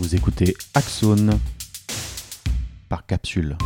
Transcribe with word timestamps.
Vous 0.00 0.16
écoutez 0.16 0.56
Axone 0.74 1.38
par 2.88 3.06
capsule. 3.06 3.56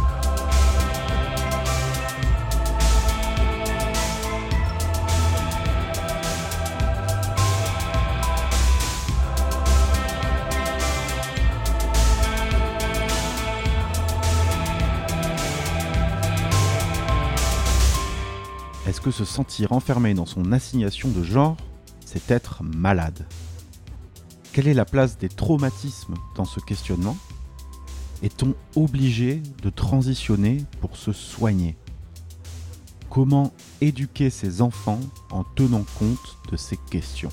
Est-ce 18.86 19.00
que 19.00 19.10
se 19.10 19.24
sentir 19.24 19.72
enfermé 19.72 20.12
dans 20.12 20.26
son 20.26 20.52
assignation 20.52 21.08
de 21.08 21.22
genre, 21.22 21.56
c'est 22.04 22.30
être 22.30 22.62
malade? 22.62 23.26
Quelle 24.58 24.66
est 24.66 24.74
la 24.74 24.84
place 24.84 25.18
des 25.18 25.28
traumatismes 25.28 26.14
dans 26.34 26.44
ce 26.44 26.58
questionnement? 26.58 27.16
Est-on 28.24 28.56
obligé 28.74 29.40
de 29.62 29.70
transitionner 29.70 30.64
pour 30.80 30.96
se 30.96 31.12
soigner? 31.12 31.76
Comment 33.08 33.52
éduquer 33.80 34.30
ses 34.30 34.60
enfants 34.60 34.98
en 35.30 35.44
tenant 35.44 35.84
compte 35.96 36.38
de 36.50 36.56
ces 36.56 36.76
questions? 36.76 37.30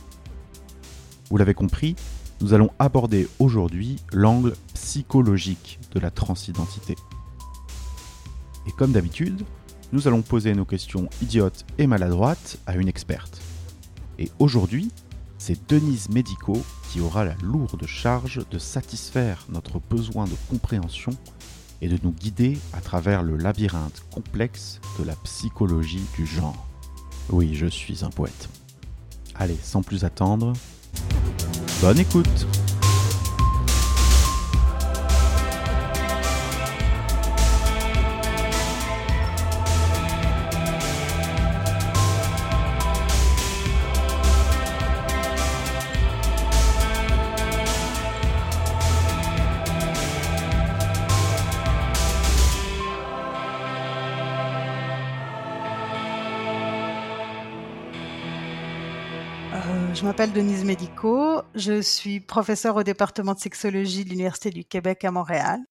Vous 1.31 1.37
l'avez 1.37 1.55
compris, 1.55 1.95
nous 2.41 2.53
allons 2.53 2.69
aborder 2.77 3.27
aujourd'hui 3.39 3.95
l'angle 4.13 4.53
psychologique 4.75 5.79
de 5.93 5.99
la 5.99 6.11
transidentité. 6.11 6.95
Et 8.67 8.71
comme 8.73 8.91
d'habitude, 8.91 9.43
nous 9.93 10.07
allons 10.07 10.21
poser 10.21 10.53
nos 10.53 10.65
questions 10.65 11.09
idiotes 11.23 11.65
et 11.79 11.87
maladroites 11.87 12.59
à 12.67 12.75
une 12.75 12.87
experte. 12.87 13.41
Et 14.19 14.29
aujourd'hui, 14.37 14.91
c'est 15.39 15.67
Denise 15.67 16.09
Médico 16.09 16.61
aura 17.01 17.25
la 17.25 17.35
lourde 17.43 17.85
charge 17.85 18.41
de 18.49 18.57
satisfaire 18.57 19.45
notre 19.49 19.79
besoin 19.79 20.25
de 20.25 20.35
compréhension 20.49 21.11
et 21.81 21.87
de 21.87 21.97
nous 22.03 22.11
guider 22.11 22.57
à 22.73 22.81
travers 22.81 23.23
le 23.23 23.37
labyrinthe 23.37 24.03
complexe 24.13 24.79
de 24.99 25.03
la 25.03 25.15
psychologie 25.17 26.05
du 26.15 26.25
genre. 26.25 26.67
Oui, 27.29 27.53
je 27.53 27.67
suis 27.67 28.05
un 28.05 28.09
poète. 28.09 28.49
Allez, 29.35 29.57
sans 29.61 29.81
plus 29.81 30.05
attendre, 30.05 30.53
bonne 31.81 31.99
écoute 31.99 32.47
Denise 60.35 60.65
je 61.55 61.81
suis 61.81 62.19
professeure 62.19 62.75
au 62.75 62.83
département 62.83 63.33
de 63.33 63.39
sexologie 63.39 64.03
de 64.03 64.09
l'Université 64.09 64.49
du 64.49 64.65
Québec 64.65 65.05
à 65.05 65.11
Montréal. 65.11 65.61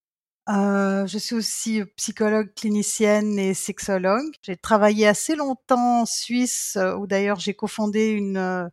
Euh, 0.49 1.07
je 1.07 1.19
suis 1.19 1.35
aussi 1.35 1.85
psychologue 1.97 2.51
clinicienne 2.55 3.39
et 3.39 3.53
sexologue. 3.53 4.25
J'ai 4.41 4.57
travaillé 4.57 5.07
assez 5.07 5.37
longtemps 5.37 6.01
en 6.01 6.07
Suisse, 6.07 6.79
euh, 6.81 6.95
où 6.95 7.07
d'ailleurs 7.07 7.41
j'ai 7.41 7.53
cofondé 7.53 8.09
une 8.13 8.39
euh, 8.39 8.67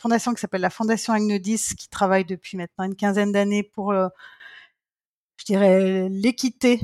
fondation 0.00 0.32
qui 0.32 0.40
s'appelle 0.40 0.60
la 0.60 0.70
Fondation 0.70 1.12
Agnodis, 1.12 1.74
qui 1.76 1.88
travaille 1.88 2.24
depuis 2.24 2.56
maintenant 2.56 2.84
une 2.84 2.94
quinzaine 2.94 3.32
d'années 3.32 3.64
pour, 3.64 3.92
je 3.92 5.44
dirais, 5.44 6.08
l'équité 6.08 6.80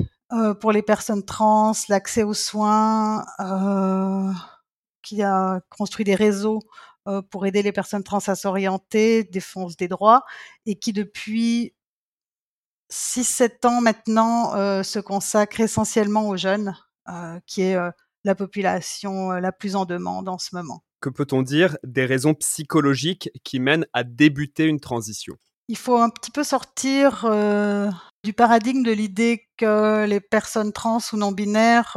pour 0.59 0.73
les 0.73 0.81
personnes 0.81 1.23
trans, 1.23 1.71
l'accès 1.87 2.23
aux 2.23 2.33
soins, 2.33 3.23
qui 5.01 5.23
a 5.23 5.61
construit 5.69 6.03
des 6.03 6.15
réseaux 6.15 6.59
euh, 7.09 7.21
pour 7.21 7.45
aider 7.45 7.61
les 7.61 7.71
personnes 7.71 8.03
trans 8.03 8.19
à 8.19 8.35
s'orienter, 8.35 9.23
défense 9.23 9.75
des 9.75 9.87
droits, 9.87 10.23
et 10.65 10.75
qui 10.75 10.93
depuis 10.93 11.73
6-7 12.91 13.67
ans 13.67 13.81
maintenant 13.81 14.55
euh, 14.55 14.83
se 14.83 14.99
consacre 14.99 15.59
essentiellement 15.59 16.29
aux 16.29 16.37
jeunes, 16.37 16.75
euh, 17.09 17.39
qui 17.45 17.61
est 17.61 17.77
la 18.23 18.35
population 18.35 19.31
la 19.31 19.51
plus 19.51 19.75
en 19.75 19.85
demande 19.85 20.29
en 20.29 20.37
ce 20.37 20.55
moment. 20.55 20.83
Que 21.01 21.09
peut-on 21.09 21.41
dire 21.41 21.77
des 21.83 22.05
raisons 22.05 22.33
psychologiques 22.33 23.29
qui 23.43 23.59
mènent 23.59 23.85
à 23.93 24.03
débuter 24.03 24.65
une 24.65 24.79
transition? 24.79 25.35
Il 25.69 25.77
faut 25.77 25.97
un 25.97 26.09
petit 26.09 26.31
peu 26.31 26.43
sortir 26.43 27.25
du 28.23 28.33
paradigme 28.33 28.83
de 28.83 28.91
l'idée 28.91 29.47
que 29.55 30.05
les 30.05 30.19
personnes 30.19 30.73
trans 30.73 30.99
ou 31.13 31.17
non 31.17 31.31
binaires 31.31 31.95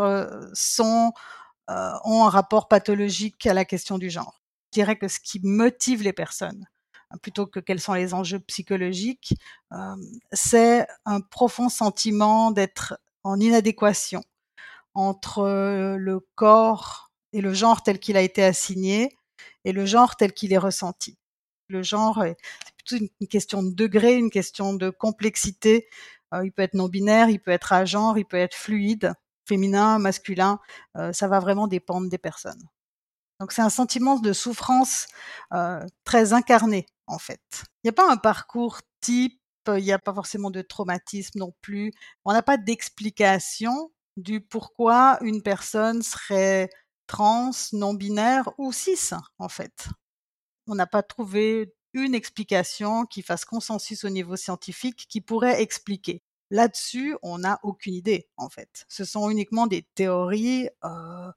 sont 0.53 1.13
euh, 1.71 1.93
ont 2.05 2.25
un 2.25 2.29
rapport 2.29 2.67
pathologique 2.67 3.47
à 3.47 3.55
la 3.55 3.65
question 3.65 3.97
du 3.97 4.11
genre. 4.11 4.42
Je 4.73 4.81
dirais 4.81 4.97
que 4.97 5.07
ce 5.09 5.21
qui 5.21 5.39
motive 5.43 6.03
les 6.03 6.15
personnes, 6.15 6.67
hein, 7.11 7.17
plutôt 7.23 7.47
que 7.47 7.61
quels 7.61 7.79
sont 7.81 7.93
les 7.93 8.15
enjeux 8.15 8.39
psychologiques, 8.41 9.35
euh, 9.73 9.97
c'est 10.33 10.87
un 11.05 11.21
profond 11.21 11.69
sentiment 11.69 12.51
d'être 12.53 12.99
en 13.23 13.39
inadéquation 13.39 14.23
entre 14.95 15.41
euh, 15.41 15.97
le 15.99 16.21
corps 16.37 17.13
et 17.33 17.41
le 17.43 17.55
genre 17.55 17.83
tel 17.83 17.99
qu'il 18.01 18.17
a 18.17 18.23
été 18.23 18.45
assigné 18.45 19.17
et 19.65 19.73
le 19.73 19.87
genre 19.87 20.17
tel 20.17 20.33
qu'il 20.33 20.53
est 20.53 20.59
ressenti. 20.59 21.19
Le 21.69 21.83
genre, 21.83 22.25
est- 22.25 22.37
c'est 22.67 22.75
plutôt 22.99 23.07
une, 23.21 23.29
question 23.29 23.63
de 23.63 23.71
degré, 23.75 24.15
une 24.17 24.31
question 24.31 24.75
de 24.75 24.91
complexité. 24.91 25.89
Euh, 26.35 26.45
il 26.47 26.53
peut 26.53 26.63
être 26.63 26.75
non 26.75 26.89
binaire, 26.89 27.31
il 27.31 27.41
peut 27.41 27.51
être 27.53 27.73
à 27.75 27.85
genre, 27.87 28.19
il 28.19 28.25
peut 28.27 28.39
être 28.39 28.55
fluide, 28.57 29.15
féminin, 29.47 29.99
masculin. 29.99 30.61
Ça 31.13 31.29
va 31.29 31.41
vraiment 31.41 31.69
dépendre 31.69 32.09
des 32.11 32.19
personnes. 32.19 32.63
Donc 33.43 33.51
c'est 33.51 33.61
un 33.61 33.71
sentiment 33.71 34.21
de 34.21 34.33
souffrance 34.33 35.09
euh, 35.53 35.85
très 36.05 36.33
incarné 36.33 36.87
en 37.09 37.19
fait. 37.19 37.43
Il 37.83 37.87
n'y 37.87 37.91
a 37.91 37.93
pas 37.93 38.09
un 38.09 38.17
parcours 38.17 38.79
type, 39.01 39.43
il 39.67 39.83
n'y 39.83 39.91
a 39.91 39.99
pas 39.99 40.15
forcément 40.15 40.53
de 40.53 40.63
traumatisme 40.63 41.41
non 41.41 41.53
plus. 41.61 41.93
On 42.25 42.33
n'a 42.33 42.43
pas 42.43 42.57
d'explication 42.57 43.91
du 44.17 44.41
pourquoi 44.41 45.19
une 45.23 45.43
personne 45.43 46.03
serait 46.03 46.71
trans, 47.09 47.51
non 47.73 47.95
binaire 47.95 48.49
ou 48.59 48.71
cis 48.71 49.11
en 49.41 49.49
fait. 49.49 49.89
On 50.69 50.77
n'a 50.77 50.87
pas 50.87 51.03
trouvé 51.03 51.75
une 51.95 52.15
explication 52.15 53.07
qui 53.07 53.23
fasse 53.23 53.45
consensus 53.45 54.05
au 54.05 54.09
niveau 54.09 54.37
scientifique 54.37 55.09
qui 55.09 55.21
pourrait 55.21 55.61
expliquer. 55.61 56.23
Là-dessus, 56.51 57.17
on 57.23 57.39
n'a 57.39 57.59
aucune 57.65 57.95
idée 57.95 58.29
en 58.37 58.49
fait. 58.49 58.85
Ce 58.89 59.05
sont 59.05 59.29
uniquement 59.31 59.67
des 59.67 59.83
théories 59.97 60.69
euh, 60.85 61.33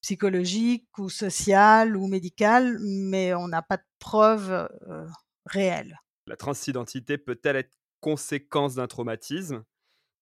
psychologiques 0.00 0.98
ou 0.98 1.08
sociales 1.08 1.96
ou 1.96 2.06
médicales, 2.06 2.78
mais 2.80 3.34
on 3.34 3.48
n'a 3.48 3.62
pas 3.62 3.76
de 3.76 3.84
preuves 3.98 4.68
euh, 4.88 5.06
réelles. 5.46 6.00
La 6.26 6.36
transidentité 6.36 7.18
peut-elle 7.18 7.56
être 7.56 7.76
conséquence 8.00 8.76
d'un 8.76 8.86
traumatisme 8.86 9.64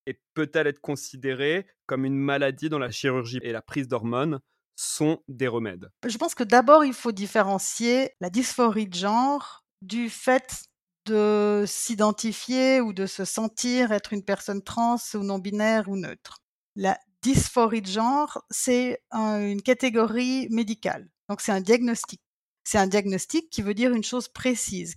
et 0.07 0.21
peut-elle 0.35 0.67
être 0.67 0.81
considérée 0.81 1.67
comme 1.87 2.05
une 2.05 2.17
maladie 2.17 2.69
dont 2.69 2.79
la 2.79 2.91
chirurgie 2.91 3.41
et 3.43 3.53
la 3.53 3.63
prise 3.63 3.89
d'hormones 3.89 4.41
sont 4.75 5.23
des 5.29 5.49
remèdes? 5.49 5.91
Je 6.07 6.19
pense 6.19 6.35
que 6.35 6.45
d'abord, 6.45 6.85
il 6.85 6.95
faut 6.95 7.13
différencier 7.13 8.13
la 8.21 8.31
dysphorie 8.31 8.89
de 8.89 8.95
genre 8.95 9.65
du 9.83 10.09
fait 10.09 10.65
de 11.07 11.65
s'identifier 11.67 12.81
ou 12.81 12.93
de 12.93 13.07
se 13.07 13.25
sentir 13.25 13.93
être 13.93 14.13
une 14.13 14.25
personne 14.25 14.63
trans 14.63 14.97
ou 15.15 15.19
non 15.19 15.39
binaire 15.39 15.89
ou 15.89 15.97
neutre. 15.97 16.39
La 16.77 16.99
dysphorie 17.33 17.83
de 17.83 17.87
genre, 17.89 18.43
c'est 18.51 19.03
un- 19.11 19.41
une 19.41 19.63
catégorie 19.63 20.49
médicale. 20.51 21.09
Donc 21.29 21.41
c'est 21.41 21.53
un 21.53 21.61
diagnostic. 21.61 22.21
C'est 22.65 22.79
un 22.79 22.87
diagnostic 22.87 23.51
qui 23.51 23.63
veut 23.63 23.75
dire 23.75 23.93
une 23.93 24.05
chose 24.05 24.29
précise. 24.29 24.95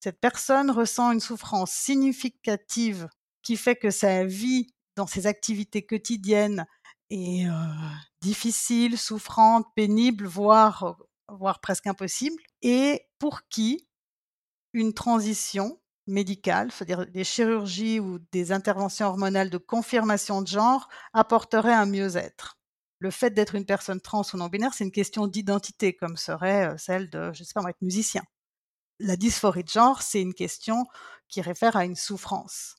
Cette 0.00 0.20
personne 0.20 0.70
ressent 0.70 1.12
une 1.12 1.20
souffrance 1.20 1.72
significative 1.72 3.08
qui 3.42 3.56
fait 3.56 3.76
que 3.76 3.90
sa 3.90 4.24
vie 4.24 4.66
dans 4.96 5.06
ses 5.06 5.26
activités 5.26 5.84
quotidiennes 5.84 6.66
est 7.10 7.46
euh, 7.46 7.52
difficile, 8.20 8.98
souffrante, 8.98 9.66
pénible, 9.74 10.26
voire 10.26 10.96
presque 11.62 11.86
impossible, 11.86 12.40
et 12.62 13.02
pour 13.18 13.42
qui 13.48 13.86
une 14.72 14.92
transition 14.94 15.80
médicale, 16.06 16.70
c'est-à-dire 16.72 17.06
des 17.06 17.24
chirurgies 17.24 18.00
ou 18.00 18.18
des 18.32 18.52
interventions 18.52 19.06
hormonales 19.06 19.50
de 19.50 19.58
confirmation 19.58 20.42
de 20.42 20.46
genre, 20.46 20.88
apporterait 21.12 21.74
un 21.74 21.86
mieux-être. 21.86 22.58
Le 22.98 23.10
fait 23.10 23.30
d'être 23.30 23.54
une 23.54 23.66
personne 23.66 24.00
trans 24.00 24.22
ou 24.32 24.36
non 24.36 24.48
binaire, 24.48 24.72
c'est 24.72 24.84
une 24.84 24.92
question 24.92 25.26
d'identité, 25.26 25.94
comme 25.94 26.16
serait 26.16 26.68
euh, 26.68 26.78
celle 26.78 27.10
de, 27.10 27.32
je 27.32 27.44
sais 27.44 27.52
pas, 27.54 27.68
être 27.68 27.82
musicien. 27.82 28.22
La 28.98 29.16
dysphorie 29.16 29.64
de 29.64 29.68
genre, 29.68 30.00
c'est 30.00 30.22
une 30.22 30.34
question 30.34 30.86
qui 31.28 31.42
réfère 31.42 31.76
à 31.76 31.84
une 31.84 31.96
souffrance, 31.96 32.76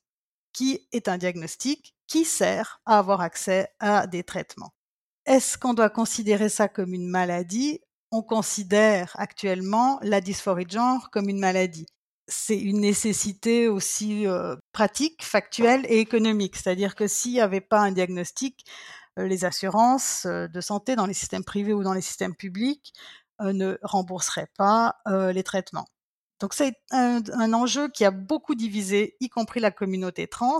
qui 0.53 0.87
est 0.91 1.07
un 1.07 1.17
diagnostic 1.17 1.95
qui 2.07 2.25
sert 2.25 2.81
à 2.85 2.97
avoir 2.97 3.21
accès 3.21 3.69
à 3.79 4.07
des 4.07 4.23
traitements. 4.23 4.73
Est-ce 5.25 5.57
qu'on 5.57 5.73
doit 5.73 5.89
considérer 5.89 6.49
ça 6.49 6.67
comme 6.67 6.93
une 6.93 7.07
maladie? 7.07 7.81
On 8.11 8.23
considère 8.23 9.11
actuellement 9.19 9.99
la 10.01 10.21
dysphorie 10.21 10.65
de 10.65 10.71
genre 10.71 11.09
comme 11.11 11.29
une 11.29 11.39
maladie. 11.39 11.85
C'est 12.27 12.59
une 12.59 12.81
nécessité 12.81 13.67
aussi 13.69 14.25
pratique, 14.73 15.23
factuelle 15.23 15.85
et 15.89 15.99
économique. 15.99 16.55
C'est-à-dire 16.55 16.95
que 16.95 17.07
s'il 17.07 17.33
n'y 17.33 17.41
avait 17.41 17.61
pas 17.61 17.79
un 17.79 17.91
diagnostic, 17.91 18.65
les 19.17 19.45
assurances 19.45 20.25
de 20.25 20.61
santé 20.61 20.95
dans 20.95 21.05
les 21.05 21.13
systèmes 21.13 21.43
privés 21.43 21.73
ou 21.73 21.83
dans 21.83 21.93
les 21.93 22.01
systèmes 22.01 22.35
publics 22.35 22.93
ne 23.39 23.77
rembourseraient 23.81 24.51
pas 24.57 24.97
les 25.07 25.43
traitements. 25.43 25.87
Donc 26.39 26.53
c'est 26.53 26.75
un, 26.91 27.53
enjeu 27.53 27.89
qui 27.89 28.05
a 28.05 28.11
beaucoup 28.11 28.55
divisé, 28.55 29.15
y 29.19 29.29
compris 29.29 29.59
la 29.59 29.71
communauté 29.71 30.27
trans, 30.27 30.59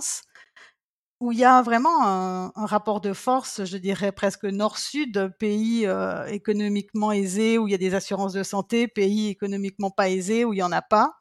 où 1.20 1.32
il 1.32 1.40
y 1.40 1.46
a 1.46 1.62
vraiment 1.62 2.04
un, 2.04 2.52
rapport 2.56 3.02
de 3.02 3.14
force, 3.14 3.64
je 3.66 3.78
dirais 3.78 4.12
presque 4.12 4.46
nord-sud, 4.46 5.34
pays 5.40 5.88
économiquement 6.28 7.12
aisés 7.12 7.58
où 7.58 7.68
il 7.68 7.72
y 7.72 7.76
a 7.76 7.80
des 7.80 7.94
assurances 7.94 8.34
de 8.34 8.44
santé, 8.44 8.88
pays 8.88 9.30
économiquement 9.30 9.92
pas 9.92 10.10
aisés 10.10 10.46
où 10.46 10.54
il 10.54 10.58
y 10.58 10.64
en 10.64 10.72
a 10.72 10.82
pas. 10.82 11.14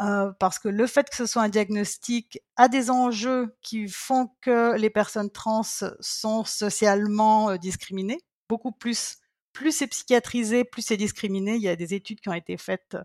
Euh, 0.00 0.30
parce 0.38 0.58
que 0.58 0.68
le 0.68 0.86
fait 0.86 1.08
que 1.08 1.16
ce 1.16 1.24
soit 1.24 1.42
un 1.42 1.48
diagnostic 1.48 2.38
a 2.56 2.68
des 2.68 2.90
enjeux 2.90 3.56
qui 3.62 3.88
font 3.88 4.30
que 4.42 4.76
les 4.76 4.90
personnes 4.90 5.30
trans 5.30 5.62
sont 6.00 6.44
socialement 6.44 7.50
euh, 7.50 7.56
discriminées, 7.56 8.20
beaucoup 8.48 8.72
plus. 8.72 9.18
Plus 9.54 9.72
c'est 9.72 9.86
psychiatrisé, 9.86 10.64
plus 10.64 10.82
c'est 10.82 10.98
discriminé. 10.98 11.56
Il 11.56 11.62
y 11.62 11.68
a 11.68 11.76
des 11.76 11.94
études 11.94 12.20
qui 12.20 12.28
ont 12.28 12.34
été 12.34 12.58
faites 12.58 12.94
euh, 12.94 13.02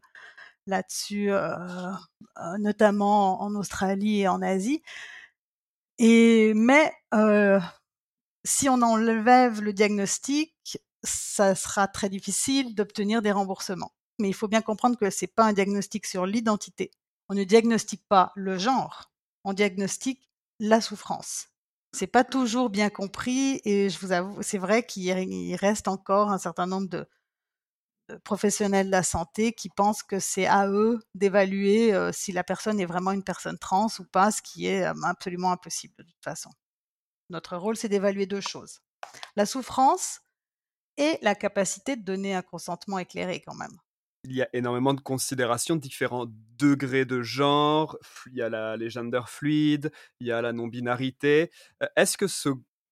là-dessus, 0.67 1.31
notamment 2.59 3.41
en 3.41 3.55
Australie 3.55 4.21
et 4.21 4.27
en 4.27 4.41
Asie. 4.43 4.83
Et 5.97 6.53
mais 6.55 6.93
si 8.43 8.69
on 8.69 8.81
enlève 8.81 9.61
le 9.61 9.73
diagnostic, 9.73 10.79
ça 11.03 11.55
sera 11.55 11.88
très 11.88 12.09
difficile 12.09 12.75
d'obtenir 12.75 13.21
des 13.21 13.31
remboursements 13.31 13.91
mais 14.21 14.29
il 14.29 14.33
faut 14.33 14.47
bien 14.47 14.62
comprendre 14.62 14.97
que 14.97 15.09
ce 15.09 15.25
n'est 15.25 15.29
pas 15.29 15.45
un 15.45 15.53
diagnostic 15.53 16.06
sur 16.06 16.25
l'identité. 16.25 16.91
On 17.29 17.33
ne 17.33 17.44
diagnostique 17.44 18.06
pas 18.07 18.31
le 18.35 18.57
genre, 18.57 19.12
on 19.44 19.53
diagnostique 19.53 20.29
la 20.59 20.79
souffrance. 20.81 21.47
C'est 21.94 22.07
pas 22.07 22.23
toujours 22.23 22.69
bien 22.69 22.89
compris 22.89 23.59
et 23.65 23.89
je 23.89 24.00
vous 24.00 24.13
avoue, 24.13 24.41
c'est 24.41 24.57
vrai 24.57 24.85
qu'il 24.85 25.56
reste 25.56 25.88
encore 25.89 26.29
un 26.29 26.38
certain 26.38 26.65
nombre 26.68 26.88
de, 26.88 27.06
professionnels 28.23 28.88
de 28.88 28.91
la 28.91 29.03
santé 29.03 29.53
qui 29.53 29.69
pensent 29.69 30.03
que 30.03 30.19
c'est 30.19 30.45
à 30.45 30.67
eux 30.67 31.00
d'évaluer 31.15 31.94
euh, 31.94 32.12
si 32.13 32.31
la 32.31 32.44
personne 32.44 32.79
est 32.79 32.85
vraiment 32.85 33.12
une 33.12 33.24
personne 33.24 33.57
trans 33.57 33.88
ou 34.00 34.06
pas, 34.06 34.31
ce 34.31 34.41
qui 34.41 34.67
est 34.67 34.85
euh, 34.85 34.94
absolument 35.03 35.51
impossible 35.51 35.95
de 35.97 36.03
toute 36.03 36.24
façon. 36.24 36.51
Notre 37.29 37.57
rôle, 37.57 37.77
c'est 37.77 37.89
d'évaluer 37.89 38.25
deux 38.25 38.41
choses. 38.41 38.81
La 39.35 39.45
souffrance 39.45 40.21
et 40.97 41.17
la 41.21 41.35
capacité 41.35 41.95
de 41.95 42.03
donner 42.03 42.35
un 42.35 42.41
consentement 42.41 43.00
éclairé 43.00 43.41
quand 43.41 43.56
même 43.56 43.77
il 44.23 44.33
y 44.33 44.41
a 44.41 44.50
énormément 44.53 44.94
de 44.94 45.01
considérations, 45.01 45.75
différents 45.75 46.27
degrés 46.57 47.06
de 47.06 47.21
genre. 47.21 47.97
Il 48.27 48.38
y 48.38 48.41
a 48.41 48.50
la, 48.50 48.77
les 48.77 48.89
gender 48.89 49.21
fluide, 49.25 49.91
il 50.19 50.27
y 50.27 50.31
a 50.31 50.41
la 50.41 50.53
non-binarité. 50.53 51.51
Euh, 51.81 51.88
est-ce 51.95 52.18
que 52.18 52.27
ce, 52.27 52.50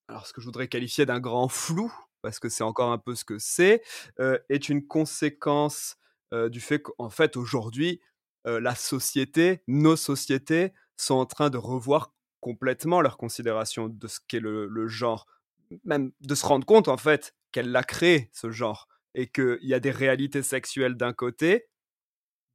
alors 0.08 0.26
ce 0.26 0.34
que 0.34 0.42
je 0.42 0.46
voudrais 0.46 0.68
qualifier 0.68 1.06
d'un 1.06 1.20
grand 1.20 1.48
flou, 1.48 1.94
parce 2.22 2.40
que 2.40 2.50
c'est 2.50 2.64
encore 2.64 2.92
un 2.92 2.98
peu 2.98 3.16
ce 3.16 3.26
que 3.26 3.38
c'est, 3.38 3.84
euh, 4.20 4.38
est 4.50 4.70
une 4.70 4.86
conséquence 4.86 5.98
euh, 6.34 6.50
du 6.50 6.60
fait 6.60 6.80
qu'en 6.80 7.10
fait 7.10 7.38
aujourd'hui, 7.38 8.02
la 8.46 8.74
société, 8.74 9.62
nos 9.68 9.96
sociétés 9.96 10.74
sont 10.98 11.16
en 11.16 11.28
train 11.28 11.52
de 11.52 11.58
revoir 11.58 12.16
complètement 12.40 13.00
leur 13.00 13.18
considération 13.18 13.90
de 13.90 14.08
ce 14.08 14.20
qu'est 14.28 14.40
le, 14.40 14.66
le 14.66 14.88
genre, 14.88 15.28
même 15.84 16.14
de 16.22 16.34
se 16.34 16.48
rendre 16.48 16.66
compte 16.66 16.88
en 16.88 16.98
fait 16.98 17.36
qu'elle 17.52 17.72
l'a 17.72 17.84
créé 17.84 18.32
ce 18.34 18.50
genre 18.50 18.88
et 19.20 19.28
qu'il 19.28 19.60
y 19.64 19.74
a 19.74 19.82
des 19.82 19.92
réalités 19.92 20.42
sexuelles 20.42 20.96
d'un 20.96 21.12
côté, 21.12 21.68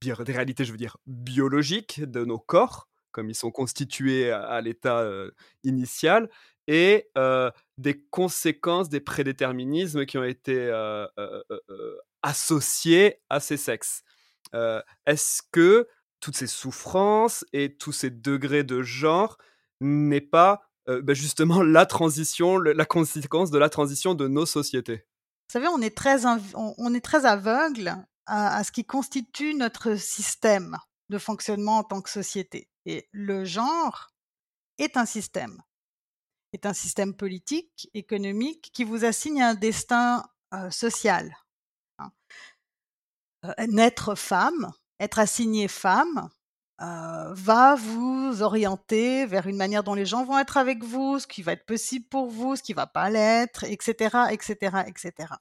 des 0.01 0.15
réalités, 0.15 0.65
je 0.65 0.73
veux 0.73 0.79
dire, 0.79 0.97
biologiques 1.07 2.01
de 2.03 2.25
nos 2.25 2.39
corps, 2.39 2.89
comme 3.13 3.29
ils 3.29 3.35
sont 3.35 3.51
constitués 3.51 4.31
à, 4.31 4.63
l'état 4.63 5.07
initial, 5.63 6.31
et 6.67 7.11
des 7.77 8.03
conséquences 8.11 8.89
des 8.89 9.01
prédéterminismes 9.01 10.07
qui 10.07 10.17
ont 10.17 10.25
été 10.25 10.73
associés 12.23 13.21
à 13.29 13.41
ces 13.41 13.59
sexes. 13.59 14.03
Est-ce 14.55 15.43
que 15.53 15.87
toutes 16.21 16.37
ces 16.37 16.47
souffrances 16.47 17.45
et 17.53 17.77
tous 17.77 17.93
ces 17.93 18.09
degrés 18.09 18.65
de 18.65 18.81
genre 18.81 19.37
n'est 19.83 20.23
pas 20.23 20.63
bah, 20.87 21.13
justement 21.13 21.63
la 21.63 21.85
transition, 21.85 22.59
la 22.59 22.87
conséquence 22.87 23.51
de 23.51 23.59
la 23.59 23.69
transition 23.69 24.15
de 24.15 24.29
nos 24.29 24.47
sociétés? 24.47 25.05
Savez, 25.55 25.69
on 25.69 25.81
est 25.81 25.97
très, 25.97 26.27
on, 26.27 26.95
aveugle 27.25 27.97
à, 28.27 28.65
ce 28.65 28.73
qui 28.73 28.85
constitue 28.85 29.55
notre 29.55 29.95
système 29.95 30.77
de 31.11 31.19
fonctionnement 31.19 31.79
en 31.79 31.85
tant 31.85 32.01
que 32.01 32.11
société. 32.11 32.69
Et 32.87 33.09
le 33.13 33.45
genre 33.45 34.09
est 34.79 34.97
un 34.97 35.07
système, 35.07 35.63
est 36.53 36.67
un 36.67 36.73
système 36.73 37.15
politique, 37.15 37.89
économique, 37.95 38.71
qui 38.73 38.83
vous 38.83 39.05
assigne 39.05 39.43
un 39.43 39.55
destin 39.55 40.25
euh, 40.55 40.71
social. 40.71 41.37
Hein. 41.99 42.11
Euh, 43.45 43.67
naître 43.69 44.17
femme, 44.17 44.73
être 44.99 45.21
assigné 45.21 45.69
femme, 45.69 46.31
euh, 46.81 47.33
va 47.35 47.77
vous 47.77 48.43
orienter 48.43 49.27
vers 49.27 49.47
une 49.47 49.57
manière 49.57 49.85
dont 49.85 49.95
les 49.95 50.07
gens 50.07 50.25
vont 50.25 50.39
être 50.39 50.57
avec 50.57 50.83
vous, 50.83 51.21
ce 51.21 51.27
qui 51.27 51.43
va 51.43 51.53
être 51.53 51.67
possible 51.67 52.07
pour 52.09 52.29
vous, 52.29 52.57
ce 52.57 52.63
qui 52.63 52.73
va 52.73 52.87
pas 52.87 53.11
l'être, 53.11 53.65
etc., 53.65 54.27
etc., 54.33 54.83
etc. 54.87 55.35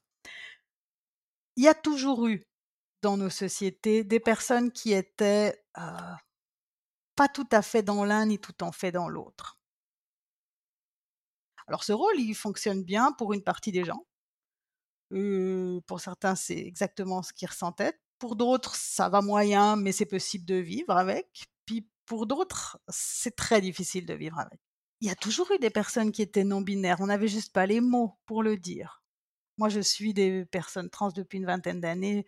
Il 1.56 1.64
y 1.64 1.68
a 1.68 1.74
toujours 1.74 2.28
eu 2.28 2.44
dans 3.02 3.18
nos 3.18 3.30
sociétés 3.30 4.04
des 4.04 4.20
personnes 4.20 4.72
qui 4.72 4.94
étaient 4.94 5.64
euh, 5.78 6.14
pas 7.16 7.28
tout 7.28 7.48
à 7.52 7.62
fait 7.62 7.84
dans 7.84 8.06
l'un 8.06 8.28
ni 8.28 8.40
tout 8.40 8.56
à 8.62 8.72
fait 8.72 8.92
dans 8.92 9.10
l'autre. 9.10 9.58
Alors 11.68 11.84
ce 11.84 11.94
rôle, 11.94 12.20
il 12.20 12.36
fonctionne 12.36 12.84
bien 12.84 13.12
pour 13.14 13.34
une 13.34 13.44
partie 13.44 13.72
des 13.72 13.86
gens. 13.86 14.06
Euh, 15.14 15.80
pour 15.88 16.00
certains, 16.00 16.36
c'est 16.36 16.58
exactement 16.58 17.22
ce 17.24 17.34
qu'ils 17.34 17.50
ressentaient. 17.50 17.94
Pour 18.24 18.38
d'autres, 18.38 18.74
ça 18.74 19.10
va 19.10 19.20
moyen, 19.20 19.76
mais 19.76 19.92
c'est 19.92 20.06
possible 20.06 20.46
de 20.46 20.56
vivre 20.56 20.96
avec. 20.96 21.44
Puis 21.66 21.90
pour 22.06 22.26
d'autres, 22.26 22.80
c'est 22.88 23.36
très 23.36 23.60
difficile 23.60 24.06
de 24.06 24.14
vivre 24.14 24.40
avec. 24.40 24.62
Il 25.02 25.10
y 25.10 25.12
a 25.12 25.16
toujours 25.16 25.52
eu 25.52 25.60
des 25.60 25.70
personnes 25.70 26.14
qui 26.14 26.22
étaient 26.22 26.46
non 26.46 26.62
binaires. 26.62 27.02
On 27.02 27.08
n'avait 27.08 27.28
juste 27.28 27.52
pas 27.52 27.66
les 27.66 27.82
mots 27.82 28.18
pour 28.26 28.42
le 28.42 28.56
dire. 28.56 29.04
Moi, 29.58 29.68
je 29.68 29.82
suis 29.82 30.14
des 30.14 30.46
personnes 30.46 30.90
trans 30.90 31.10
depuis 31.10 31.40
une 31.40 31.46
vingtaine 31.46 31.82
d'années. 31.82 32.26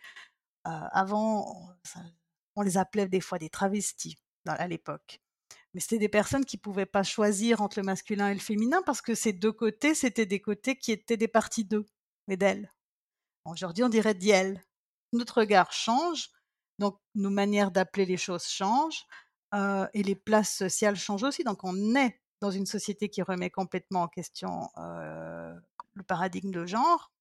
Euh, 0.67 0.71
avant, 0.91 1.73
on 2.57 2.61
les 2.61 2.75
appelait 2.75 3.07
des 3.07 3.21
fois 3.21 3.39
des 3.39 3.49
travestis 3.49 4.17
à 4.45 4.67
l'époque. 4.67 5.21
Mais 5.73 5.79
c'était 5.79 5.97
des 5.97 6.09
personnes 6.09 6.43
qui 6.43 6.57
ne 6.57 6.61
pouvaient 6.61 6.85
pas 6.85 7.03
choisir 7.03 7.61
entre 7.61 7.79
le 7.79 7.85
masculin 7.85 8.31
et 8.31 8.33
le 8.33 8.41
féminin 8.41 8.81
parce 8.85 9.01
que 9.01 9.15
ces 9.15 9.31
deux 9.31 9.53
côtés, 9.53 9.95
c'était 9.95 10.25
des 10.25 10.41
côtés 10.41 10.75
qui 10.75 10.91
étaient 10.91 11.15
des 11.15 11.29
parties 11.29 11.63
d'eux 11.63 11.85
et 12.27 12.35
d'elles. 12.35 12.69
Aujourd'hui, 13.45 13.85
on 13.85 13.89
dirait 13.89 14.13
d'elles 14.13 14.61
notre 15.15 15.39
regard 15.39 15.71
change, 15.71 16.29
donc 16.79 16.99
nos 17.15 17.29
manières 17.29 17.71
d'appeler 17.71 18.05
les 18.05 18.17
choses 18.17 18.45
changent, 18.45 19.05
et 19.93 20.03
les 20.03 20.15
places 20.15 20.55
sociales 20.55 20.97
changent 20.97 21.23
aussi. 21.23 21.43
Donc 21.43 21.63
on 21.63 21.95
est 21.95 22.19
dans 22.41 22.51
une 22.51 22.65
société 22.65 23.09
qui 23.09 23.21
remet 23.21 23.49
complètement 23.49 24.03
en 24.03 24.07
question 24.07 24.69
le 24.75 26.03
paradigme 26.03 26.51
de 26.51 26.65
genre. 26.65 27.11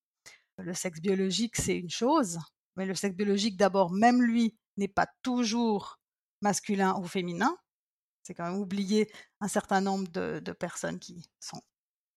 Le 0.59 0.75
sexe 0.75 1.01
biologique, 1.01 1.57
c'est 1.57 1.77
une 1.77 1.91
chose, 1.91 2.39
mais 2.77 2.87
le 2.87 2.95
sexe 2.95 3.17
biologique, 3.17 3.57
d'abord, 3.57 3.91
même 3.91 4.23
lui, 4.23 4.57
n'est 4.77 4.89
pas 4.89 5.09
toujours 5.23 6.01
masculin 6.43 6.97
ou 6.99 7.05
féminin. 7.05 7.57
C'est 8.23 8.35
quand 8.35 8.45
même 8.45 8.59
oublier 8.59 9.13
un 9.41 9.49
certain 9.49 9.81
nombre 9.81 10.09
de 10.09 10.53
personnes 10.53 10.99
qui 10.99 11.29
sont 11.41 11.61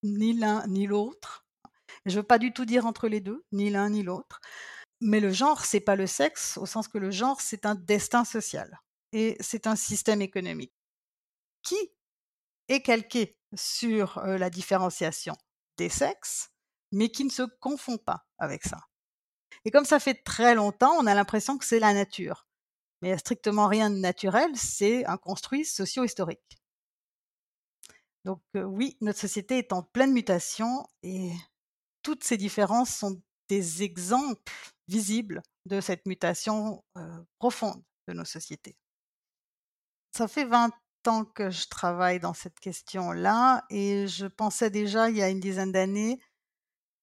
ni 0.04 0.34
l'un 0.34 0.66
ni 0.68 0.88
l'autre. 0.88 1.46
Je 2.06 2.12
ne 2.12 2.22
veux 2.22 2.28
pas 2.28 2.38
du 2.38 2.54
tout 2.54 2.66
dire 2.66 2.86
entre 2.86 3.08
les 3.08 3.22
deux, 3.22 3.46
ni 3.52 3.70
l'un 3.70 3.90
ni 3.90 4.04
l'autre. 4.04 4.40
Mais 5.00 5.20
le 5.20 5.32
genre, 5.32 5.64
c'est 5.66 5.80
pas 5.80 5.96
le 5.96 6.08
sexe, 6.08 6.58
au 6.58 6.66
sens 6.66 6.88
que 6.88 6.98
le 6.98 7.12
genre, 7.12 7.42
c'est 7.42 7.66
un 7.66 7.76
destin 7.76 8.26
social 8.26 8.80
et 9.12 9.38
c'est 9.40 9.68
un 9.68 9.76
système 9.76 10.22
économique 10.22 10.74
qui 11.64 11.78
est 12.68 12.82
calqué 12.82 13.38
sur 13.56 14.20
la 14.22 14.50
différenciation 14.50 15.36
des 15.78 15.90
sexes, 15.90 16.50
mais 16.92 17.10
qui 17.10 17.24
ne 17.24 17.30
se 17.30 17.44
confond 17.60 17.98
pas 17.98 18.26
avec 18.40 18.64
ça? 18.64 18.80
Et 19.66 19.72
comme 19.72 19.86
ça 19.86 20.00
fait 20.00 20.24
très 20.24 20.56
longtemps, 20.56 20.94
on 20.98 21.08
a 21.08 21.14
l'impression 21.14 21.58
que 21.58 21.66
c'est 21.66 21.80
la 21.80 21.94
nature. 21.94 22.48
Mais 23.02 23.10
il 23.10 23.12
n'y 23.12 23.16
a 23.16 23.20
strictement 23.20 23.68
rien 23.68 23.90
de 23.90 23.98
naturel, 23.98 24.50
c'est 24.56 25.06
un 25.06 25.18
construit 25.18 25.66
socio-historique. 25.66 26.58
Donc 28.26 28.42
oui, 28.56 28.98
notre 29.02 29.20
société 29.20 29.60
est 29.60 29.72
en 29.72 29.84
pleine 29.84 30.12
mutation 30.12 30.86
et 31.04 31.32
toutes 32.02 32.24
ces 32.24 32.38
différences 32.38 32.94
sont 32.94 33.22
des 33.50 33.84
exemples 33.84 34.52
visibles 34.88 35.42
de 35.66 35.82
cette 35.82 36.06
mutation 36.06 36.84
profonde 37.40 37.84
de 38.08 38.14
nos 38.14 38.26
sociétés. 38.26 38.76
Ça 40.12 40.28
fait 40.28 40.46
20 40.46 40.72
ans 41.08 41.26
que 41.26 41.50
je 41.50 41.68
travaille 41.68 42.20
dans 42.20 42.34
cette 42.34 42.60
question-là 42.60 43.64
et 43.70 44.08
je 44.08 44.26
pensais 44.26 44.70
déjà 44.70 45.10
il 45.10 45.18
y 45.18 45.22
a 45.22 45.30
une 45.30 45.40
dizaine 45.40 45.72
d'années 45.72 46.20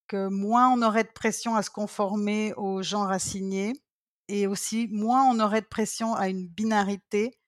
que 0.08 0.28
moins 0.28 0.68
on 0.70 0.82
aurait 0.82 1.04
de 1.04 1.12
pression 1.12 1.56
à 1.56 1.62
se 1.62 1.70
conformer 1.70 2.52
au 2.54 2.82
genre 2.82 3.10
assigné, 3.10 3.72
et 4.28 4.46
aussi 4.46 4.88
moins 4.90 5.24
on 5.24 5.40
aurait 5.40 5.62
de 5.62 5.66
pression 5.66 6.14
à 6.14 6.28
une 6.28 6.46
binarité, 6.48 7.38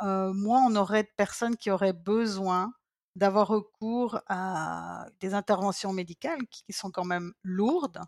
moins 0.00 0.64
on 0.66 0.76
aurait 0.76 1.02
de 1.04 1.12
personnes 1.16 1.56
qui 1.56 1.70
auraient 1.70 1.92
besoin 1.92 2.72
d'avoir 3.16 3.48
recours 3.48 4.20
à 4.28 5.06
des 5.20 5.34
interventions 5.34 5.92
médicales 5.92 6.46
qui 6.50 6.72
sont 6.72 6.90
quand 6.90 7.04
même 7.04 7.32
lourdes, 7.42 8.00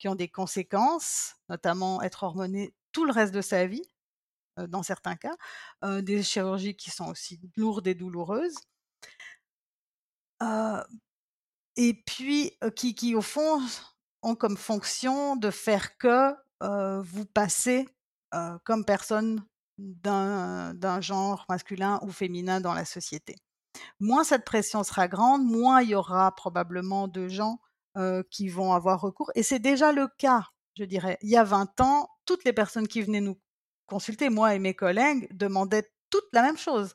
qui 0.00 0.08
ont 0.08 0.16
des 0.16 0.28
conséquences, 0.28 1.36
notamment 1.48 2.02
être 2.02 2.24
hormoné 2.24 2.74
tout 2.90 3.04
le 3.04 3.12
reste 3.12 3.32
de 3.32 3.40
sa 3.40 3.66
vie, 3.66 3.84
dans 4.56 4.82
certains 4.82 5.14
cas, 5.14 5.36
des 6.00 6.24
chirurgies 6.24 6.74
qui 6.74 6.90
sont 6.90 7.06
aussi 7.06 7.40
lourdes 7.56 7.86
et 7.86 7.94
douloureuses. 7.94 8.56
et 11.76 12.02
puis, 12.04 12.58
qui, 12.74 12.94
qui, 12.96 13.14
au 13.14 13.22
fond, 13.22 13.60
ont 14.22 14.34
comme 14.34 14.56
fonction 14.56 15.36
de 15.36 15.50
faire 15.50 15.96
que 15.98 16.34
vous 17.02 17.26
passez 17.26 17.86
comme 18.64 18.84
personne 18.84 19.44
d'un 19.78 21.00
genre 21.00 21.44
masculin 21.48 22.00
ou 22.02 22.10
féminin 22.10 22.60
dans 22.60 22.74
la 22.74 22.84
société. 22.84 23.36
Moins 24.00 24.24
cette 24.24 24.44
pression 24.44 24.82
sera 24.82 25.08
grande, 25.08 25.44
moins 25.44 25.80
il 25.80 25.90
y 25.90 25.94
aura 25.94 26.34
probablement 26.34 27.06
de 27.06 27.28
gens 27.28 27.60
qui 28.30 28.48
vont 28.48 28.72
avoir 28.72 29.00
recours. 29.00 29.30
Et 29.34 29.42
c'est 29.42 29.58
déjà 29.58 29.92
le 29.92 30.08
cas, 30.18 30.48
je 30.76 30.84
dirais. 30.84 31.18
Il 31.22 31.30
y 31.30 31.36
a 31.36 31.44
20 31.44 31.80
ans, 31.80 32.08
toutes 32.24 32.44
les 32.44 32.52
personnes 32.52 32.88
qui 32.88 33.02
venaient 33.02 33.20
nous 33.20 33.38
consulter, 33.86 34.30
moi 34.30 34.54
et 34.54 34.58
mes 34.58 34.74
collègues, 34.74 35.28
demandaient 35.36 35.90
toute 36.10 36.26
la 36.32 36.42
même 36.42 36.56
chose. 36.56 36.94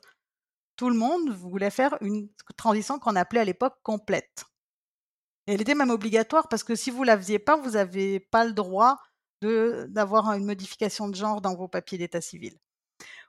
Tout 0.76 0.90
le 0.90 0.96
monde 0.96 1.30
voulait 1.30 1.70
faire 1.70 1.96
une 2.00 2.28
transition 2.56 2.98
qu'on 2.98 3.16
appelait 3.16 3.40
à 3.40 3.44
l'époque 3.44 3.78
complète. 3.82 4.44
elle 5.46 5.60
était 5.60 5.74
même 5.74 5.90
obligatoire 5.90 6.48
parce 6.48 6.64
que 6.64 6.74
si 6.74 6.90
vous 6.90 7.02
ne 7.02 7.06
la 7.06 7.16
faisiez 7.16 7.38
pas, 7.38 7.56
vous 7.56 7.70
n'avez 7.70 8.20
pas 8.20 8.44
le 8.44 8.52
droit 8.52 8.98
d'avoir 9.42 10.32
une 10.32 10.44
modification 10.44 11.08
de 11.08 11.14
genre 11.14 11.40
dans 11.40 11.54
vos 11.54 11.68
papiers 11.68 11.98
d'état 11.98 12.20
civil. 12.20 12.58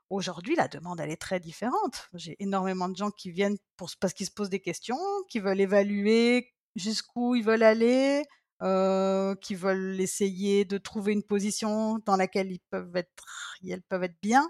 Aujourd'hui, 0.10 0.56
la 0.56 0.68
demande, 0.68 1.00
elle 1.02 1.12
est 1.12 1.22
très 1.22 1.40
différente. 1.40 2.08
J'ai 2.14 2.36
énormément 2.40 2.88
de 2.88 2.96
gens 2.96 3.12
qui 3.12 3.30
viennent 3.32 3.58
pour, 3.76 3.90
parce 4.00 4.14
qu'ils 4.14 4.26
se 4.26 4.32
posent 4.32 4.50
des 4.50 4.62
questions, 4.62 4.98
qui 5.30 5.40
veulent 5.40 5.60
évaluer 5.60 6.54
jusqu'où 6.77 7.36
ils 7.36 7.43
veulent 7.43 7.63
aller, 7.63 8.24
euh, 8.63 9.36
qui 9.36 9.55
veulent 9.55 10.00
essayer 10.00 10.65
de 10.65 10.77
trouver 10.77 11.13
une 11.13 11.24
position 11.24 12.00
dans 12.05 12.15
laquelle 12.15 12.51
ils 12.51 12.62
peuvent 12.72 12.96
être, 12.96 13.25
elles 13.67 13.84
peuvent 13.84 14.03
être 14.03 14.19
bien. 14.22 14.50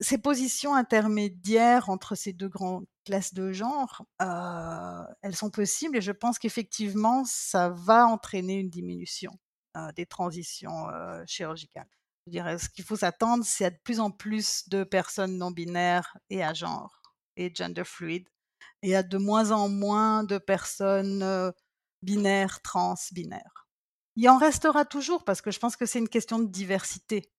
Ces 0.00 0.18
positions 0.18 0.74
intermédiaires 0.74 1.88
entre 1.88 2.14
ces 2.14 2.34
deux 2.34 2.48
grandes 2.48 2.86
classes 3.06 3.32
de 3.32 3.52
genre, 3.52 4.04
elles 5.22 5.36
sont 5.36 5.50
possibles 5.50 5.96
et 5.96 6.02
je 6.02 6.12
pense 6.12 6.38
qu'effectivement, 6.38 7.24
ça 7.24 7.70
va 7.70 8.06
entraîner 8.06 8.54
une 8.56 8.68
diminution 8.68 9.32
des 9.96 10.04
transitions 10.06 10.86
chirurgicales. 11.26 11.88
Ce 12.28 12.68
qu'il 12.68 12.84
faut 12.84 12.96
s'attendre, 12.96 13.44
c'est 13.46 13.64
à 13.64 13.70
de 13.70 13.78
plus 13.82 14.00
en 14.00 14.10
plus 14.10 14.68
de 14.68 14.84
personnes 14.84 15.38
non 15.38 15.50
binaires 15.50 16.18
et 16.28 16.42
à 16.42 16.52
genre 16.52 17.00
et 17.36 17.52
gender 17.54 17.84
fluid, 17.84 18.28
et 18.82 18.96
à 18.96 19.02
de 19.02 19.18
moins 19.18 19.50
en 19.50 19.68
moins 19.68 20.24
de 20.24 20.38
personnes 20.38 21.52
binaires, 22.02 22.60
trans, 22.62 22.94
binaires. 23.12 23.68
Il 24.16 24.28
en 24.28 24.38
restera 24.38 24.84
toujours 24.84 25.24
parce 25.24 25.40
que 25.40 25.50
je 25.50 25.58
pense 25.58 25.76
que 25.76 25.86
c'est 25.86 25.98
une 25.98 26.08
question 26.08 26.38
de 26.38 26.48
diversité. 26.48 27.30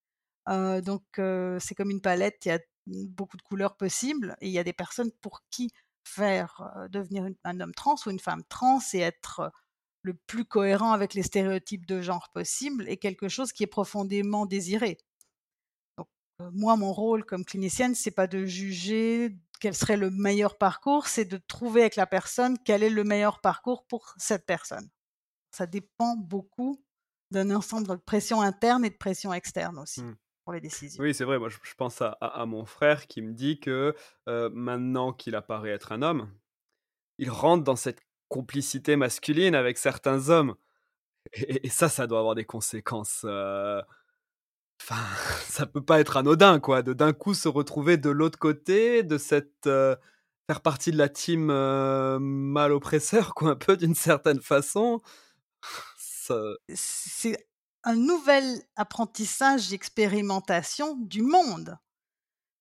donc 0.47 1.03
c'est 1.15 1.75
comme 1.75 1.91
une 1.91 2.01
palette, 2.01 2.45
il 2.45 2.49
y 2.49 2.51
a 2.51 2.59
beaucoup 2.87 3.37
de 3.37 3.41
couleurs 3.41 3.77
possibles 3.77 4.35
et 4.41 4.47
il 4.47 4.53
y 4.53 4.59
a 4.59 4.63
des 4.63 4.73
personnes 4.73 5.11
pour 5.21 5.41
qui 5.49 5.71
faire 6.03 6.87
devenir 6.89 7.27
un 7.43 7.59
homme 7.59 7.73
trans 7.73 7.95
ou 8.05 8.09
une 8.09 8.19
femme 8.19 8.43
trans 8.49 8.79
et 8.93 8.99
être 8.99 9.51
le 10.07 10.13
plus 10.13 10.45
cohérent 10.45 10.93
avec 10.93 11.13
les 11.13 11.23
stéréotypes 11.23 11.85
de 11.85 12.01
genre 12.01 12.29
possibles 12.33 12.87
et 12.87 12.97
quelque 12.97 13.27
chose 13.27 13.51
qui 13.51 13.63
est 13.63 13.67
profondément 13.67 14.45
désiré. 14.45 14.97
Donc, 15.97 16.07
euh, 16.41 16.49
moi, 16.53 16.77
mon 16.77 16.93
rôle 16.93 17.25
comme 17.25 17.43
clinicienne, 17.45 17.93
c'est 17.93 18.11
pas 18.11 18.27
de 18.27 18.45
juger 18.45 19.37
quel 19.59 19.75
serait 19.75 19.97
le 19.97 20.09
meilleur 20.09 20.57
parcours, 20.57 21.07
c'est 21.07 21.25
de 21.25 21.37
trouver 21.37 21.81
avec 21.81 21.95
la 21.95 22.07
personne 22.07 22.57
quel 22.63 22.83
est 22.83 22.89
le 22.89 23.03
meilleur 23.03 23.41
parcours 23.41 23.85
pour 23.87 24.13
cette 24.17 24.45
personne. 24.45 24.89
Ça 25.51 25.65
dépend 25.65 26.15
beaucoup 26.15 26.83
d'un 27.31 27.51
ensemble 27.51 27.87
de 27.87 27.95
pression 27.95 28.41
interne 28.41 28.85
et 28.85 28.89
de 28.89 28.97
pression 28.97 29.33
externe 29.33 29.79
aussi. 29.79 30.01
Mmh. 30.01 30.15
Pour 30.43 30.53
les 30.53 30.61
décisions. 30.61 31.03
Oui, 31.03 31.13
c'est 31.13 31.25
vrai. 31.25 31.39
Moi, 31.39 31.49
je, 31.49 31.73
pense 31.75 32.01
à, 32.01 32.45
mon 32.45 32.63
frère 32.63 33.07
qui 33.07 33.21
me 33.21 33.33
dit 33.33 33.59
que 33.59 33.93
euh, 34.29 34.49
maintenant 34.53 35.11
qu'il 35.11 35.35
apparaît 35.35 35.71
être 35.71 35.91
un 35.91 36.01
homme, 36.01 36.31
il 37.17 37.29
rentre 37.29 37.65
dans 37.65 37.75
cette 37.75 37.99
complicité 38.29 38.95
masculine 38.95 39.55
avec 39.55 39.77
certains 39.77 40.29
hommes. 40.29 40.55
Et, 41.33 41.67
ça, 41.67 41.89
ça 41.89 42.07
doit 42.07 42.19
avoir 42.19 42.35
des 42.35 42.45
conséquences. 42.45 43.23
Euh, 43.25 43.81
enfin, 44.89 45.03
ça 45.49 45.65
peut 45.65 45.83
pas 45.83 45.99
être 45.99 46.17
anodin, 46.17 46.59
quoi, 46.59 46.81
de 46.81 46.93
d'un 46.93 47.13
coup 47.13 47.33
se 47.33 47.47
retrouver 47.47 47.97
de 47.97 48.09
l'autre 48.09 48.39
côté, 48.39 49.03
de 49.03 49.17
cette 49.17 49.67
euh, 49.67 49.95
faire 50.47 50.61
partie 50.61 50.91
de 50.91 50.97
la 50.97 51.09
team 51.09 51.49
euh, 51.49 52.19
mal 52.19 52.71
oppresseur, 52.71 53.33
quoi, 53.35 53.51
un 53.51 53.55
peu 53.55 53.77
d'une 53.77 53.95
certaine 53.95 54.41
façon. 54.41 55.01
C'est 56.73 57.47
un 57.83 57.95
nouvel 57.95 58.61
apprentissage 58.75 59.69
d'expérimentation 59.69 60.97
du 60.97 61.21
monde, 61.21 61.77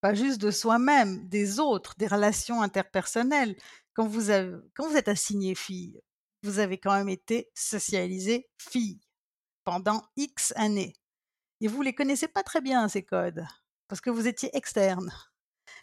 pas 0.01 0.15
juste 0.15 0.41
de 0.41 0.53
soi-même, 0.53 1.29
des 1.29 1.59
autres, 1.59 1.95
des 1.99 2.07
relations 2.07 2.63
interpersonnelles 2.63 3.57
quand 3.97 4.07
vous, 4.07 4.31
quand 4.77 4.89
vous 4.89 4.97
êtes 4.97 5.09
assigné 5.09 5.55
fille, 5.55 6.01
vous 6.43 6.59
avez 6.61 6.79
quand 6.79 6.93
même 6.95 7.09
été 7.09 7.51
socialisé 7.55 8.49
fille 8.59 9.01
pendant 9.65 10.03
X 10.17 10.53
années. 10.55 10.95
Et 11.61 11.69
vous 11.69 11.83
les 11.83 11.95
connaissez 11.95 12.29
pas 12.29 12.43
très 12.43 12.61
bien, 12.61 12.89
ces 12.89 13.03
codes, 13.03 13.47
parce 13.89 14.01
que 14.01 14.11
vous 14.11 14.27
étiez 14.27 14.55
externe. 14.57 15.13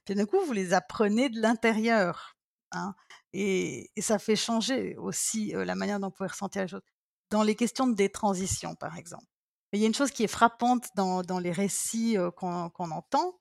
Puis 0.06 0.16
d'un 0.16 0.26
coup, 0.26 0.40
vous 0.46 0.54
les 0.54 0.74
apprenez 0.74 1.30
de 1.30 1.42
l'intérieur. 1.42 2.36
Hein, 2.72 2.96
et, 3.34 3.92
ça 4.00 4.20
fait 4.20 4.36
changer 4.36 4.96
aussi 4.98 5.54
la 5.56 5.76
manière 5.76 6.00
dont 6.00 6.08
vous 6.08 6.14
pouvez 6.14 6.30
ressentir 6.30 6.64
les 6.64 6.68
choses. 6.68 6.82
Dans 7.30 7.44
les 7.44 7.56
questions 7.56 7.88
de 7.88 7.96
détransition, 7.96 8.76
par 8.76 8.98
exemple. 8.98 9.26
il 9.72 9.80
y 9.80 9.84
a 9.86 9.88
une 9.88 9.96
chose 9.96 10.12
qui 10.12 10.24
est 10.24 10.28
frappante 10.28 10.88
dans 10.96 11.40
les 11.40 11.52
récits 11.52 12.18
qu'on 12.38 12.92
entend, 12.92 13.40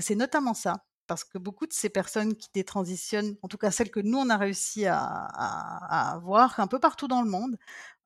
c'est 0.00 0.14
notamment 0.14 0.54
ça 0.54 0.84
parce 1.06 1.24
que 1.24 1.38
beaucoup 1.38 1.66
de 1.66 1.72
ces 1.72 1.88
personnes 1.88 2.34
qui 2.36 2.48
détransitionnent, 2.54 3.36
en 3.42 3.48
tout 3.48 3.58
cas 3.58 3.70
celles 3.70 3.90
que 3.90 4.00
nous 4.00 4.18
on 4.18 4.30
a 4.30 4.36
réussi 4.36 4.86
à, 4.86 6.18
voir 6.22 6.58
un 6.60 6.66
peu 6.66 6.78
partout 6.78 7.08
dans 7.08 7.22
le 7.22 7.30
monde, 7.30 7.56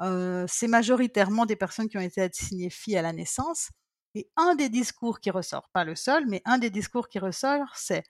euh, 0.01 0.45
c'est 0.49 0.69
majoritairement 0.69 1.47
des 1.47 1.57
personnes 1.57 1.89
qui 1.89 1.97
ont 1.99 2.03
été 2.03 2.23
assignées 2.23 2.71
filles 2.71 2.97
à 2.97 3.03
la 3.03 3.13
naissance. 3.13 3.71
Et 4.15 4.31
un 4.37 4.55
des 4.55 4.69
discours 4.69 5.21
qui 5.21 5.31
ressort, 5.31 5.69
pas 5.73 5.85
le 5.85 5.95
seul, 5.95 6.27
mais 6.27 6.43
un 6.45 6.59
des 6.59 6.71
discours 6.71 7.09
qui 7.09 7.19
ressort, 7.19 7.77
c'est 7.77 8.05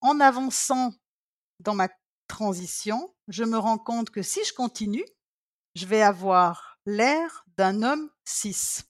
en 0.00 0.20
avançant 0.20 0.92
dans 1.60 1.74
ma 1.74 1.88
transition, 2.28 3.14
je 3.28 3.44
me 3.44 3.58
rends 3.58 3.78
compte 3.78 4.10
que 4.10 4.22
si 4.22 4.44
je 4.44 4.52
continue, 4.52 5.04
je 5.74 5.86
vais 5.86 6.02
avoir 6.02 6.78
l'air 6.86 7.44
d'un 7.56 7.82
homme 7.82 8.10
cis. 8.24 8.82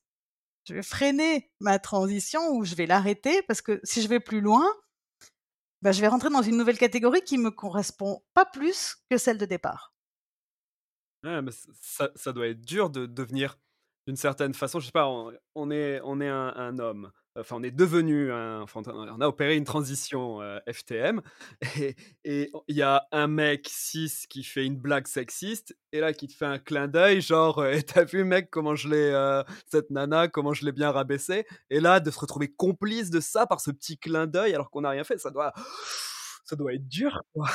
Je 0.64 0.74
vais 0.74 0.82
freiner 0.82 1.50
ma 1.60 1.78
transition 1.78 2.50
ou 2.50 2.64
je 2.64 2.74
vais 2.74 2.86
l'arrêter 2.86 3.42
parce 3.42 3.62
que 3.62 3.80
si 3.84 4.02
je 4.02 4.08
vais 4.08 4.20
plus 4.20 4.40
loin, 4.40 4.66
bah, 5.82 5.92
je 5.92 6.00
vais 6.00 6.08
rentrer 6.08 6.30
dans 6.30 6.42
une 6.42 6.56
nouvelle 6.56 6.78
catégorie 6.78 7.22
qui 7.22 7.38
me 7.38 7.50
correspond 7.50 8.22
pas 8.34 8.44
plus 8.44 8.96
que 9.10 9.18
celle 9.18 9.38
de 9.38 9.46
départ. 9.46 9.94
mais 11.22 11.50
ça, 11.80 12.10
ça, 12.14 12.32
doit 12.32 12.48
être 12.48 12.60
dur 12.60 12.90
de 12.90 13.06
devenir 13.06 13.58
d'une 14.06 14.16
certaine 14.16 14.54
façon, 14.54 14.80
je 14.80 14.86
sais 14.86 14.92
pas, 14.92 15.08
on, 15.08 15.70
est, 15.70 16.00
on 16.04 16.20
est 16.20 16.28
un 16.28 16.78
homme, 16.78 17.10
enfin 17.38 17.56
on 17.58 17.62
est 17.62 17.70
devenu 17.70 18.32
un, 18.32 18.62
enfin, 18.62 18.82
on 18.86 19.20
a 19.20 19.26
opéré 19.26 19.56
une 19.56 19.64
transition 19.64 20.40
euh, 20.40 20.58
FTM 20.70 21.20
et 22.24 22.52
il 22.68 22.76
y 22.76 22.82
a 22.82 23.06
un 23.12 23.26
mec 23.26 23.68
cis 23.68 24.12
qui 24.28 24.42
fait 24.42 24.64
une 24.64 24.76
blague 24.76 25.06
sexiste 25.06 25.76
et 25.92 26.00
là 26.00 26.12
qui 26.12 26.26
te 26.26 26.32
fait 26.32 26.46
un 26.46 26.58
clin 26.58 26.88
d'œil 26.88 27.20
genre 27.20 27.58
euh, 27.58 27.78
t'as 27.86 28.04
vu 28.04 28.24
mec 28.24 28.50
comment 28.50 28.74
je 28.74 28.88
l'ai 28.88 29.10
euh, 29.12 29.42
cette 29.70 29.90
nana 29.90 30.28
comment 30.28 30.52
je 30.52 30.64
l'ai 30.64 30.72
bien 30.72 30.90
rabaissé 30.90 31.46
et 31.70 31.80
là 31.80 32.00
de 32.00 32.10
se 32.10 32.18
retrouver 32.18 32.52
complice 32.52 33.10
de 33.10 33.20
ça 33.20 33.46
par 33.46 33.60
ce 33.60 33.70
petit 33.70 33.98
clin 33.98 34.26
d'œil 34.26 34.54
alors 34.54 34.70
qu'on 34.70 34.82
n'a 34.82 34.90
rien 34.90 35.04
fait 35.04 35.18
ça 35.18 35.30
doit 35.30 35.52
ça 36.44 36.56
doit 36.56 36.74
être 36.74 36.88
dur 36.88 37.22
quoi. 37.34 37.48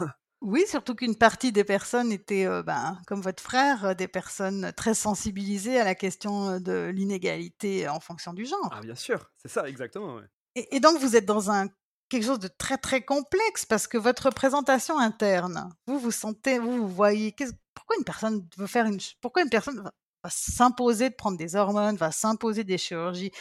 Oui, 0.44 0.62
surtout 0.68 0.94
qu'une 0.94 1.16
partie 1.16 1.52
des 1.52 1.64
personnes 1.64 2.12
étaient, 2.12 2.44
euh, 2.44 2.62
ben, 2.62 3.00
comme 3.06 3.22
votre 3.22 3.42
frère, 3.42 3.82
euh, 3.86 3.94
des 3.94 4.08
personnes 4.08 4.74
très 4.76 4.92
sensibilisées 4.92 5.80
à 5.80 5.84
la 5.84 5.94
question 5.94 6.50
euh, 6.50 6.58
de 6.58 6.90
l'inégalité 6.94 7.88
en 7.88 7.98
fonction 7.98 8.34
du 8.34 8.44
genre. 8.44 8.68
Ah 8.70 8.82
bien 8.82 8.94
sûr, 8.94 9.30
c'est 9.38 9.48
ça 9.48 9.66
exactement, 9.66 10.20
Et 10.54 10.80
donc 10.80 10.98
vous 10.98 11.16
êtes 11.16 11.24
dans 11.24 11.50
un 11.50 11.68
quelque 12.10 12.26
chose 12.26 12.40
de 12.40 12.48
très, 12.48 12.76
très 12.76 13.02
complexe 13.02 13.64
parce 13.64 13.86
que 13.86 13.96
votre 13.96 14.26
représentation 14.26 14.98
interne, 14.98 15.70
vous 15.86 15.98
vous 15.98 16.10
sentez 16.10 16.58
vous 16.58 16.76
vous 16.76 16.88
voyez 16.88 17.34
pourquoi 17.72 17.96
une 17.96 18.04
personne 18.04 18.46
veut 18.58 18.66
faire 18.66 18.84
une 18.84 19.00
pourquoi 19.22 19.42
une 19.42 19.48
personne 19.48 19.82
va 19.82 20.30
s'imposer 20.30 21.08
de 21.08 21.14
prendre 21.14 21.38
des 21.38 21.56
hormones, 21.56 21.96
va 21.96 22.12
s'imposer 22.12 22.64
des 22.64 22.76
chirurgies? 22.76 23.32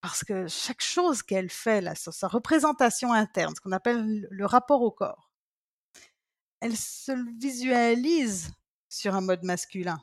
Parce 0.00 0.24
que 0.24 0.46
chaque 0.48 0.82
chose 0.82 1.22
qu'elle 1.22 1.50
fait 1.50 1.82
là, 1.82 1.94
sa 1.94 2.28
représentation 2.28 3.12
interne, 3.12 3.54
ce 3.54 3.60
qu'on 3.60 3.72
appelle 3.72 4.26
le 4.30 4.46
rapport 4.46 4.80
au 4.80 4.90
corps 4.90 5.33
elle 6.64 6.78
se 6.78 7.12
visualise 7.38 8.50
sur 8.88 9.14
un 9.14 9.20
mode 9.20 9.44
masculin. 9.44 10.02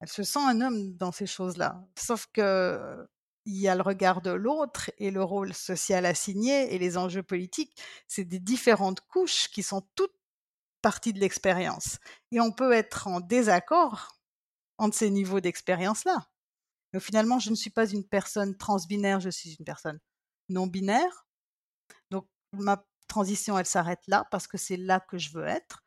Elle 0.00 0.08
se 0.08 0.22
sent 0.22 0.38
un 0.38 0.62
homme 0.62 0.96
dans 0.96 1.12
ces 1.12 1.26
choses-là. 1.26 1.86
Sauf 1.94 2.26
que 2.32 3.06
il 3.44 3.56
y 3.56 3.68
a 3.68 3.74
le 3.74 3.82
regard 3.82 4.22
de 4.22 4.30
l'autre 4.30 4.90
et 4.96 5.10
le 5.10 5.22
rôle 5.22 5.52
social 5.52 6.06
assigné 6.06 6.74
et 6.74 6.78
les 6.78 6.96
enjeux 6.96 7.22
politiques. 7.22 7.78
C'est 8.08 8.24
des 8.24 8.38
différentes 8.38 9.02
couches 9.02 9.48
qui 9.48 9.62
sont 9.62 9.86
toutes 9.94 10.14
partie 10.80 11.12
de 11.12 11.20
l'expérience. 11.20 11.98
Et 12.32 12.40
on 12.40 12.50
peut 12.50 12.72
être 12.72 13.06
en 13.06 13.20
désaccord 13.20 14.16
entre 14.78 14.96
ces 14.96 15.10
niveaux 15.10 15.40
d'expérience-là. 15.40 16.30
Mais 16.94 17.00
finalement, 17.00 17.38
je 17.38 17.50
ne 17.50 17.56
suis 17.56 17.68
pas 17.68 17.86
une 17.86 18.08
personne 18.08 18.56
transbinaire, 18.56 19.20
je 19.20 19.28
suis 19.28 19.54
une 19.58 19.66
personne 19.66 20.00
non 20.48 20.66
binaire. 20.66 21.26
Donc, 22.10 22.26
ma 22.54 22.86
transition, 23.06 23.58
elle 23.58 23.66
s'arrête 23.66 24.06
là 24.06 24.26
parce 24.30 24.46
que 24.46 24.56
c'est 24.56 24.78
là 24.78 24.98
que 25.00 25.18
je 25.18 25.30
veux 25.32 25.46
être. 25.46 25.82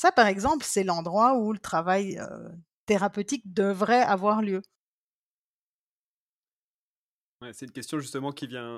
Ça, 0.00 0.10
par 0.12 0.28
exemple, 0.28 0.64
c'est 0.66 0.82
l'endroit 0.82 1.34
où 1.34 1.52
le 1.52 1.58
travail 1.58 2.18
euh, 2.18 2.48
thérapeutique 2.86 3.52
devrait 3.52 4.00
avoir 4.00 4.40
lieu 4.40 4.62
c'est 7.52 7.66
une 7.66 7.72
question 7.72 7.98
justement 7.98 8.32
qui 8.32 8.46
vient, 8.46 8.76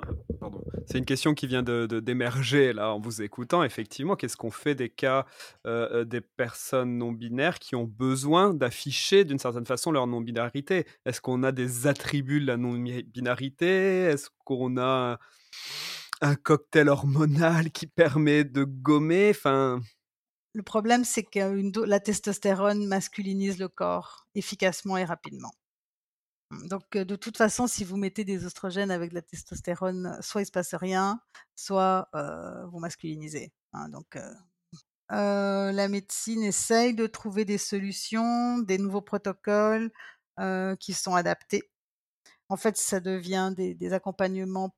c'est 0.87 0.97
une 0.97 1.05
question 1.05 1.33
qui 1.33 1.47
vient 1.47 1.63
d'émerger 1.63 2.71
là 2.71 2.93
en 2.93 2.99
vous 2.99 3.21
écoutant. 3.21 3.61
Effectivement, 3.61 4.15
qu'est-ce 4.15 4.37
qu'on 4.37 4.51
fait 4.51 4.73
des 4.73 4.89
cas 4.89 5.25
euh, 5.67 5.89
euh, 5.91 6.05
des 6.05 6.21
personnes 6.21 6.97
non 6.97 7.11
binaires 7.11 7.59
qui 7.59 7.75
ont 7.75 7.83
besoin 7.83 8.53
d'afficher 8.53 9.25
d'une 9.25 9.39
certaine 9.39 9.65
façon 9.65 9.91
leur 9.91 10.07
non 10.07 10.21
binarité 10.21 10.85
Est-ce 11.05 11.19
qu'on 11.19 11.43
a 11.43 11.51
des 11.51 11.87
attributs 11.87 12.39
de 12.39 12.47
la 12.47 12.55
non 12.55 12.73
binarité 12.73 14.03
Est-ce 14.03 14.29
qu'on 14.45 14.77
a 14.77 15.19
un 16.21 16.35
cocktail 16.35 16.87
hormonal 16.87 17.69
qui 17.71 17.87
permet 17.87 18.45
de 18.45 18.63
gommer? 18.63 19.31
Enfin. 19.31 19.81
Le 20.53 20.63
problème, 20.63 21.03
c'est 21.03 21.23
que 21.23 21.85
la 21.85 21.99
testostérone 21.99 22.85
masculinise 22.85 23.57
le 23.57 23.69
corps 23.69 24.27
efficacement 24.35 24.97
et 24.97 25.05
rapidement. 25.05 25.51
Donc, 26.51 26.95
de 26.95 27.15
toute 27.15 27.37
façon, 27.37 27.65
si 27.65 27.83
vous 27.83 27.97
mettez 27.97 28.23
des 28.23 28.45
oestrogènes 28.45 28.91
avec 28.91 29.11
la 29.13 29.21
testostérone, 29.21 30.17
soit 30.21 30.41
il 30.43 30.45
se 30.45 30.51
passe 30.51 30.75
rien, 30.75 31.19
soit 31.55 32.09
vous 32.71 32.79
masculinisez. 32.79 33.51
Hein, 33.73 33.89
donc, 33.89 34.17
la 35.09 35.87
médecine 35.87 36.43
essaye 36.43 36.93
de 36.93 37.07
trouver 37.07 37.45
des 37.45 37.57
solutions, 37.57 38.59
des 38.59 38.77
nouveaux 38.77 39.01
protocoles 39.01 39.91
qui 40.79 40.93
sont 40.93 41.15
adaptés. 41.15 41.63
En 42.49 42.57
fait, 42.57 42.77
ça 42.77 42.99
devient 42.99 43.53
des, 43.55 43.93
accompagnements 43.93 44.75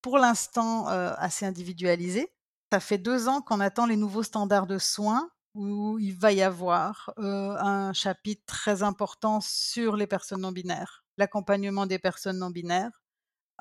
pour 0.00 0.18
l'instant 0.18 0.86
assez 0.86 1.44
individualisés. 1.44 2.32
Ça 2.72 2.80
fait 2.80 2.98
deux 2.98 3.28
ans 3.28 3.40
qu'on 3.40 3.60
attend 3.60 3.86
les 3.86 3.96
nouveaux 3.96 4.22
standards 4.22 4.66
de 4.66 4.78
soins 4.78 5.30
où 5.54 5.98
il 5.98 6.14
va 6.14 6.32
y 6.32 6.42
avoir 6.42 7.12
un 7.16 7.92
chapitre 7.92 8.42
très 8.46 8.82
important 8.82 9.40
sur 9.40 9.96
les 9.96 10.06
personnes 10.06 10.42
non 10.42 10.52
binaires 10.52 11.04
l'accompagnement 11.18 11.84
des 11.84 11.98
personnes 11.98 12.38
non 12.38 12.50
binaires, 12.50 13.02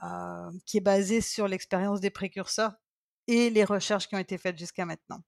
euh, 0.04 0.52
qui 0.66 0.78
est 0.78 0.82
basé 0.82 1.20
sur 1.20 1.48
l'expérience 1.48 2.00
des 2.00 2.12
précurseurs 2.12 2.74
et 3.28 3.50
les 3.50 3.66
recherches 3.66 4.08
qui 4.08 4.16
ont 4.16 4.20
été 4.20 4.38
faites 4.38 4.58
jusqu'à 4.58 4.86
maintenant. 4.86 5.22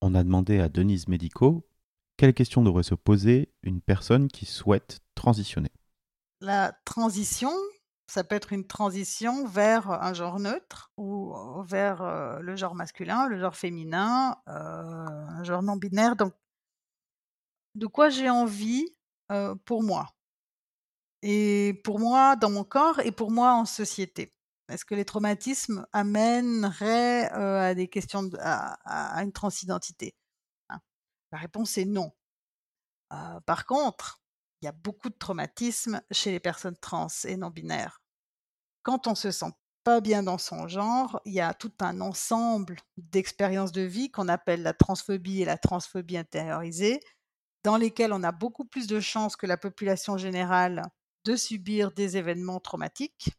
On 0.00 0.14
a 0.14 0.24
demandé 0.24 0.60
à 0.60 0.70
Denise 0.70 1.08
Médico 1.08 1.68
quelle 2.16 2.32
question 2.32 2.62
devrait 2.62 2.84
se 2.84 2.94
poser 2.94 3.52
une 3.62 3.82
personne 3.82 4.28
qui 4.28 4.46
souhaite 4.46 5.00
transitionner. 5.14 5.72
La 6.40 6.72
transition, 6.84 7.52
ça 8.10 8.24
peut 8.24 8.34
être 8.34 8.52
une 8.52 8.66
transition 8.66 9.46
vers 9.46 9.88
un 9.88 10.12
genre 10.14 10.40
neutre 10.40 10.90
ou 10.96 11.32
vers 11.62 12.02
euh, 12.02 12.40
le 12.40 12.56
genre 12.56 12.74
masculin, 12.74 13.28
le 13.28 13.38
genre 13.38 13.54
féminin, 13.54 14.36
euh, 14.48 14.52
un 14.52 15.44
genre 15.44 15.62
non 15.62 15.76
binaire. 15.76 16.16
Donc, 16.16 16.34
de 17.76 17.86
quoi 17.86 18.08
j'ai 18.08 18.28
envie 18.28 18.96
pour 19.64 19.84
moi? 19.84 20.08
Et 21.22 21.80
pour 21.84 22.00
moi 22.00 22.34
dans 22.34 22.50
mon 22.50 22.64
corps 22.64 22.98
et 22.98 23.12
pour 23.12 23.30
moi 23.30 23.52
en 23.52 23.64
société. 23.64 24.34
Est-ce 24.68 24.84
que 24.84 24.96
les 24.96 25.04
traumatismes 25.04 25.86
amèneraient 25.92 27.30
à 27.30 27.74
des 27.76 27.86
questions 27.86 28.28
à, 28.40 29.22
une 29.22 29.32
transidentité? 29.32 30.16
Hein? 30.68 30.80
La 31.30 31.38
réponse 31.38 31.78
est 31.78 31.84
non. 31.84 32.10
par 33.46 33.66
contre, 33.66 34.19
il 34.60 34.66
y 34.66 34.68
a 34.68 34.72
beaucoup 34.72 35.08
de 35.08 35.16
traumatismes 35.18 36.02
chez 36.10 36.30
les 36.30 36.40
personnes 36.40 36.76
trans 36.76 37.08
et 37.24 37.36
non 37.36 37.50
binaires. 37.50 38.02
Quand 38.82 39.06
on 39.06 39.14
se 39.14 39.30
sent 39.30 39.52
pas 39.84 40.00
bien 40.00 40.22
dans 40.22 40.38
son 40.38 40.68
genre, 40.68 41.20
il 41.24 41.32
y 41.32 41.40
a 41.40 41.54
tout 41.54 41.72
un 41.80 42.00
ensemble 42.00 42.76
d'expériences 42.96 43.72
de 43.72 43.82
vie 43.82 44.10
qu'on 44.10 44.28
appelle 44.28 44.62
la 44.62 44.74
transphobie 44.74 45.42
et 45.42 45.46
la 45.46 45.56
transphobie 45.56 46.18
intériorisée, 46.18 47.00
dans 47.64 47.76
lesquelles 47.76 48.12
on 48.12 48.22
a 48.22 48.32
beaucoup 48.32 48.64
plus 48.64 48.86
de 48.86 49.00
chances 49.00 49.36
que 49.36 49.46
la 49.46 49.56
population 49.56 50.16
générale 50.16 50.82
de 51.24 51.36
subir 51.36 51.92
des 51.92 52.16
événements 52.16 52.60
traumatiques. 52.60 53.36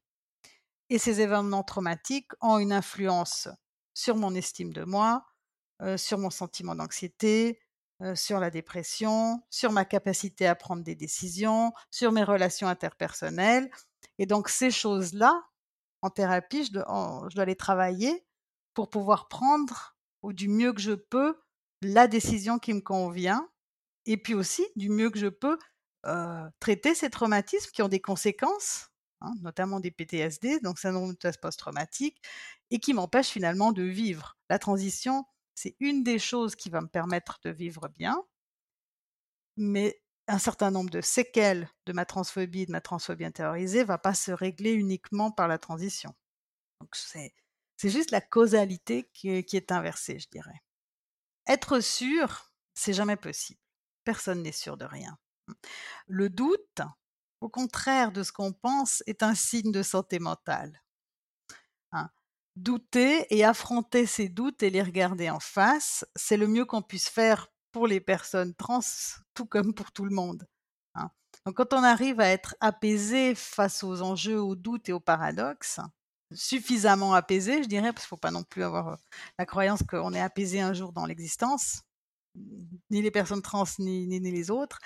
Et 0.89 0.97
ces 0.97 1.21
événements 1.21 1.63
traumatiques 1.63 2.31
ont 2.41 2.59
une 2.59 2.73
influence 2.73 3.47
sur 3.93 4.15
mon 4.15 4.35
estime 4.35 4.73
de 4.73 4.83
moi, 4.83 5.25
euh, 5.81 5.97
sur 5.97 6.17
mon 6.17 6.29
sentiment 6.29 6.75
d'anxiété, 6.75 7.59
euh, 8.01 8.15
sur 8.15 8.39
la 8.39 8.49
dépression, 8.49 9.43
sur 9.51 9.71
ma 9.71 9.85
capacité 9.85 10.47
à 10.47 10.55
prendre 10.55 10.83
des 10.83 10.95
décisions, 10.95 11.71
sur 11.91 12.11
mes 12.11 12.23
relations 12.23 12.67
interpersonnelles. 12.67 13.69
Et 14.17 14.25
donc 14.25 14.49
ces 14.49 14.71
choses-là, 14.71 15.43
en 16.01 16.09
thérapie, 16.09 16.65
je 16.65 16.71
dois, 16.71 17.45
les 17.45 17.55
travailler 17.55 18.25
pour 18.73 18.89
pouvoir 18.89 19.27
prendre 19.27 19.95
ou 20.23 20.33
du 20.33 20.47
mieux 20.47 20.73
que 20.73 20.81
je 20.81 20.93
peux 20.93 21.39
la 21.83 22.07
décision 22.07 22.57
qui 22.57 22.73
me 22.73 22.81
convient 22.81 23.47
et 24.07 24.17
puis 24.17 24.33
aussi 24.33 24.65
du 24.75 24.89
mieux 24.89 25.11
que 25.11 25.19
je 25.19 25.27
peux 25.27 25.59
traiter 26.59 26.95
ces 26.95 27.11
traumatismes 27.11 27.69
qui 27.71 27.83
ont 27.83 27.87
des 27.87 28.01
conséquences, 28.01 28.89
hein, 29.21 29.33
notamment 29.41 29.79
des 29.79 29.91
PTSD, 29.91 30.59
donc 30.61 30.79
syndrome 30.79 31.13
de 31.13 31.31
post-traumatique, 31.39 32.19
et 32.71 32.79
qui 32.79 32.95
m'empêchent 32.95 33.29
finalement 33.29 33.71
de 33.71 33.83
vivre. 33.83 34.37
La 34.49 34.57
transition, 34.57 35.25
c'est 35.55 35.75
une 35.79 36.03
des 36.03 36.19
choses 36.19 36.55
qui 36.55 36.69
va 36.69 36.81
me 36.81 36.87
permettre 36.87 37.39
de 37.43 37.49
vivre 37.49 37.87
bien, 37.89 38.23
mais 39.57 40.01
un 40.27 40.39
certain 40.39 40.71
nombre 40.71 40.89
de 40.89 41.01
séquelles 41.01 41.69
de 41.85 41.93
ma 41.93 42.05
transphobie, 42.05 42.65
de 42.65 42.71
ma 42.71 42.81
transphobie 42.81 43.25
intériorisée, 43.25 43.83
va 43.83 43.97
pas 43.97 44.13
se 44.13 44.31
régler 44.31 44.71
uniquement 44.73 45.31
par 45.31 45.47
la 45.47 45.57
transition. 45.57 46.15
Donc 46.79 46.95
c'est, 46.95 47.33
juste 47.83 48.11
la 48.11 48.21
causalité 48.21 49.09
qui, 49.13 49.43
qui 49.43 49.57
est 49.57 49.71
inversée, 49.71 50.19
je 50.19 50.29
dirais. 50.29 50.61
Être 51.47 51.79
sûr, 51.79 52.51
c'est 52.73 52.93
jamais 52.93 53.17
possible. 53.17 53.59
Personne 54.03 54.41
n'est 54.41 54.51
sûr 54.51 54.77
de 54.77 54.85
rien. 54.85 55.17
Le 56.07 56.29
doute, 56.29 56.81
au 57.41 57.49
contraire 57.49 58.11
de 58.11 58.23
ce 58.23 58.31
qu'on 58.31 58.53
pense, 58.53 59.03
est 59.07 59.23
un 59.23 59.35
signe 59.35 59.71
de 59.71 59.83
santé 59.83 60.19
mentale. 60.19 60.80
Douter 62.55 63.25
et 63.29 63.45
affronter 63.45 64.05
ses 64.05 64.27
doutes 64.27 64.61
et 64.61 64.69
les 64.69 64.81
regarder 64.81 65.29
en 65.29 65.39
face, 65.39 66.05
c'est 66.15 66.37
le 66.37 66.47
mieux 66.47 66.65
qu'on 66.65 66.81
puisse 66.81 67.09
faire 67.09 67.47
pour 67.71 67.87
les 67.87 68.01
personnes 68.01 68.53
trans, 68.55 68.81
tout 69.33 69.45
comme 69.45 69.73
pour 69.73 69.91
tout 69.93 70.03
le 70.03 70.13
monde. 70.13 70.45
Hein. 70.95 71.09
Donc 71.45 71.55
quand 71.55 71.73
on 71.73 71.83
arrive 71.83 72.19
à 72.19 72.27
être 72.27 72.55
apaisé 72.59 73.35
face 73.35 73.83
aux 73.83 74.01
enjeux, 74.01 74.41
aux 74.41 74.55
doutes 74.55 74.89
et 74.89 74.93
aux 74.93 74.99
paradoxes, 74.99 75.79
suffisamment 76.33 77.13
apaisé, 77.13 77.63
je 77.63 77.67
dirais, 77.69 77.93
parce 77.93 78.05
qu'il 78.05 78.15
ne 78.15 78.17
faut 78.17 78.21
pas 78.21 78.31
non 78.31 78.43
plus 78.43 78.63
avoir 78.63 78.97
la 79.39 79.45
croyance 79.45 79.83
qu'on 79.83 80.13
est 80.13 80.21
apaisé 80.21 80.59
un 80.59 80.73
jour 80.73 80.91
dans 80.91 81.05
l'existence, 81.05 81.81
ni 82.35 83.01
les 83.01 83.11
personnes 83.11 83.41
trans, 83.41 83.65
ni, 83.79 84.07
ni 84.07 84.19
les 84.19 84.51
autres, 84.51 84.79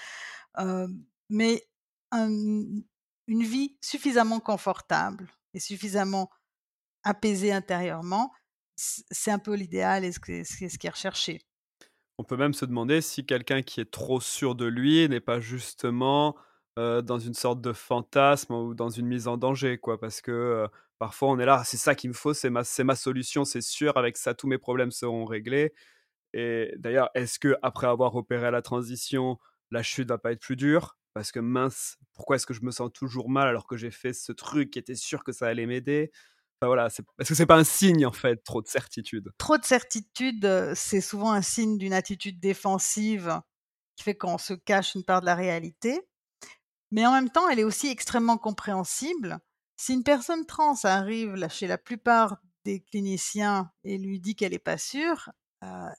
mais 1.30 1.68
une 2.12 2.84
vie 3.28 3.78
suffisamment 3.82 4.40
confortable 4.40 5.32
et 5.54 5.60
suffisamment 5.60 6.30
apaisée 7.06 7.54
intérieurement, 7.54 8.34
c'est 8.76 9.32
un 9.32 9.40
peu 9.40 9.56
l'idéal 9.56 10.04
et 10.06 10.12
ce, 10.12 10.20
ce 10.20 10.78
qui 10.78 10.88
est 10.88 10.90
recherché. 10.90 11.40
On 12.18 12.24
peut 12.24 12.38
même 12.38 12.54
se 12.54 12.66
demander 12.66 13.02
si 13.02 13.26
quelqu'un 13.26 13.62
qui 13.62 13.82
est 13.82 13.92
trop 13.92 14.22
sûr 14.22 14.56
de 14.56 14.66
lui 14.66 15.08
n'est 15.10 15.20
pas 15.20 15.40
justement 15.40 16.36
dans 16.78 17.20
une 17.20 17.34
sorte 17.34 17.62
de 17.62 17.72
fantasme 17.72 18.54
ou 18.54 18.74
dans 18.74 18.90
une 18.90 19.06
mise 19.06 19.28
en 19.30 19.38
danger, 19.38 19.78
quoi, 19.78 19.98
parce 20.00 20.22
que 20.22 20.68
parfois 21.00 21.30
on 21.30 21.40
est 21.40 21.46
là, 21.46 21.64
c'est 21.66 21.78
ça 21.78 21.96
qu'il 21.96 22.10
me 22.10 22.14
faut, 22.14 22.34
c'est 22.34 22.50
ma, 22.50 22.64
ma 22.84 22.96
solution, 22.96 23.46
c'est 23.46 23.62
sûr, 23.62 23.96
avec 23.98 24.18
ça 24.18 24.34
tous 24.34 24.48
mes 24.48 24.58
problèmes 24.58 24.92
seront 24.92 25.24
réglés. 25.26 25.74
Et 26.34 26.74
d'ailleurs, 26.78 27.10
est-ce 27.16 27.40
que 27.40 27.58
après 27.64 27.88
avoir 27.88 28.16
opéré 28.16 28.52
la 28.52 28.62
transition, 28.62 29.40
la 29.72 29.84
chute 29.84 30.10
va 30.10 30.18
pas 30.18 30.34
être 30.34 30.42
plus 30.42 30.56
dure? 30.58 30.98
Parce 31.14 31.32
que 31.32 31.40
mince, 31.40 31.98
pourquoi 32.14 32.38
est-ce 32.38 32.46
que 32.48 32.54
je 32.54 32.62
me 32.64 32.72
sens 32.72 32.92
toujours 32.94 33.30
mal 33.30 33.48
alors 33.48 33.68
que 33.68 33.78
j'ai 33.78 33.92
fait 33.92 34.14
ce 34.14 34.32
truc 34.34 34.72
qui 34.72 34.80
était 34.80 34.96
sûr 34.96 35.24
que 35.24 35.32
ça 35.34 35.48
allait 35.48 35.66
m'aider? 35.68 36.12
Enfin 36.62 36.68
voilà, 36.68 36.88
est-ce 36.88 37.30
que 37.30 37.36
c'est 37.36 37.46
pas 37.46 37.58
un 37.58 37.64
signe 37.64 38.06
en 38.06 38.12
fait, 38.14 38.38
trop 38.44 38.62
de 38.62 38.68
certitude 38.68 39.30
Trop 39.38 39.58
de 39.58 39.66
certitude, 39.66 40.74
c'est 40.74 41.02
souvent 41.02 41.32
un 41.32 41.42
signe 41.42 41.78
d'une 41.78 41.94
attitude 41.94 42.40
défensive 42.40 43.42
qui 43.96 44.04
fait 44.04 44.16
qu'on 44.16 44.38
se 44.38 44.54
cache 44.54 44.96
une 44.96 45.04
part 45.04 45.22
de 45.22 45.26
la 45.26 45.36
réalité. 45.36 46.02
Mais 46.92 47.06
en 47.06 47.12
même 47.12 47.30
temps, 47.30 47.50
elle 47.50 47.60
est 47.60 47.64
aussi 47.64 47.88
extrêmement 47.88 48.38
compréhensible. 48.38 49.40
Si 49.78 49.94
une 49.94 50.04
personne 50.04 50.46
trans 50.46 50.76
arrive 50.84 51.48
chez 51.50 51.68
la 51.68 51.78
plupart 51.78 52.38
des 52.64 52.82
cliniciens 52.82 53.70
et 53.84 53.98
lui 53.98 54.20
dit 54.20 54.36
qu'elle 54.36 54.54
n'est 54.54 54.60
pas 54.60 54.78
sûre, 54.78 55.30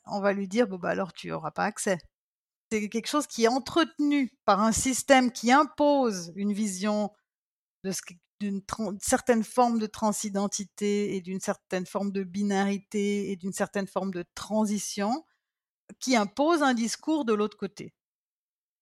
on 0.06 0.20
va 0.20 0.32
lui 0.32 0.48
dire 0.48 0.68
bon 0.68 0.78
bah 0.78 0.90
alors 0.90 1.12
tu 1.12 1.28
n'auras 1.28 1.50
pas 1.50 1.64
accès 1.64 1.98
C'est 2.70 2.88
quelque 2.88 3.08
chose 3.08 3.26
qui 3.26 3.44
est 3.44 3.48
entretenu 3.48 4.30
par 4.44 4.62
un 4.62 4.72
système 4.72 5.32
qui 5.32 5.52
impose 5.52 6.32
une 6.36 6.52
vision 6.52 7.10
d'une 8.40 8.62
certaine 9.00 9.44
forme 9.44 9.78
de 9.78 9.86
transidentité 9.86 11.16
et 11.16 11.20
d'une 11.20 11.40
certaine 11.40 11.86
forme 11.86 12.12
de 12.12 12.22
binarité 12.22 13.30
et 13.30 13.36
d'une 13.36 13.52
certaine 13.52 13.86
forme 13.86 14.10
de 14.10 14.24
transition 14.34 15.24
qui 16.00 16.16
impose 16.16 16.62
un 16.62 16.74
discours 16.74 17.24
de 17.24 17.32
l'autre 17.32 17.56
côté. 17.56 17.94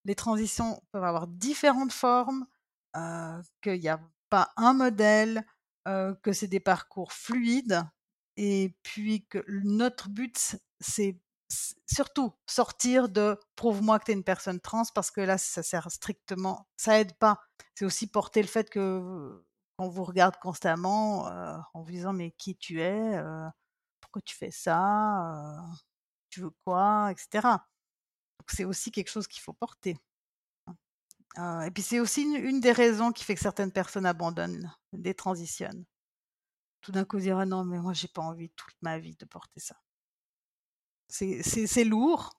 Les 0.04 0.14
transitions 0.14 0.82
peuvent 0.92 1.04
avoir 1.04 1.26
différentes 1.26 1.92
formes, 1.92 2.46
euh, 2.96 3.40
qu'il 3.62 3.80
n'y 3.80 3.88
a 3.88 4.00
pas 4.30 4.52
un 4.56 4.74
modèle, 4.74 5.46
euh, 5.88 6.14
que 6.22 6.32
c'est 6.32 6.48
des 6.48 6.60
parcours 6.60 7.12
fluides, 7.12 7.82
et 8.36 8.76
puis 8.82 9.26
que 9.26 9.44
notre 9.48 10.08
but, 10.08 10.56
c'est 10.80 11.18
surtout 11.86 12.32
sortir 12.46 13.08
de 13.08 13.38
prouve-moi 13.56 13.98
que 13.98 14.06
tu 14.06 14.10
es 14.12 14.14
une 14.14 14.24
personne 14.24 14.60
trans 14.60 14.84
parce 14.94 15.10
que 15.10 15.20
là 15.20 15.38
ça 15.38 15.62
sert 15.62 15.90
strictement 15.90 16.66
ça 16.76 17.00
aide 17.00 17.14
pas 17.18 17.40
c'est 17.74 17.84
aussi 17.84 18.06
porter 18.06 18.42
le 18.42 18.48
fait 18.48 18.70
que 18.70 19.44
on 19.78 19.88
vous 19.88 20.04
regarde 20.04 20.36
constamment 20.40 21.28
euh, 21.28 21.56
en 21.74 21.82
vous 21.82 21.90
disant 21.90 22.12
mais 22.12 22.32
qui 22.32 22.56
tu 22.56 22.80
es 22.80 23.20
pourquoi 24.00 24.22
tu 24.22 24.36
fais 24.36 24.50
ça 24.50 25.64
tu 26.30 26.40
veux 26.40 26.52
quoi 26.64 27.10
etc 27.12 27.48
c'est 28.48 28.64
aussi 28.64 28.90
quelque 28.90 29.10
chose 29.10 29.26
qu'il 29.26 29.42
faut 29.42 29.52
porter 29.52 29.98
euh, 31.38 31.62
et 31.62 31.70
puis 31.70 31.82
c'est 31.82 32.00
aussi 32.00 32.22
une, 32.22 32.60
des 32.60 32.72
raisons 32.72 33.12
qui 33.12 33.24
fait 33.24 33.34
que 33.34 33.40
certaines 33.40 33.72
personnes 33.72 34.06
abandonnent, 34.06 34.72
détransitionnent. 34.92 35.84
Tout 36.80 36.92
d'un 36.92 37.04
coup, 37.04 37.18
dire 37.18 37.44
non, 37.46 37.64
mais 37.64 37.78
moi 37.78 37.92
j'ai 37.92 38.08
pas 38.08 38.22
envie 38.22 38.50
toute 38.50 38.76
ma 38.82 38.98
vie 38.98 39.16
de 39.16 39.24
porter 39.24 39.60
ça. 39.60 39.76
C'est 41.14 41.84
lourd, 41.84 42.32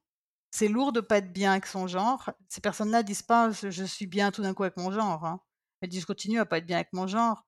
c'est 0.51 0.67
lourd 0.67 0.91
de 0.91 0.99
pas 0.99 1.19
être 1.19 1.31
bien 1.31 1.53
avec 1.53 1.65
son 1.65 1.87
genre. 1.87 2.31
Ces 2.49 2.59
personnes-là 2.59 3.03
disent 3.03 3.21
pas 3.21 3.49
je 3.51 3.83
suis 3.85 4.05
bien 4.05 4.31
tout 4.31 4.41
d'un 4.41 4.53
coup 4.53 4.63
avec 4.63 4.75
mon 4.75 4.91
genre. 4.91 5.25
Hein. 5.25 5.39
Elles 5.79 5.87
disent 5.87 6.01
je 6.01 6.07
continue 6.07 6.39
à 6.39 6.45
pas 6.45 6.57
être 6.57 6.65
bien 6.65 6.75
avec 6.77 6.91
mon 6.91 7.07
genre. 7.07 7.45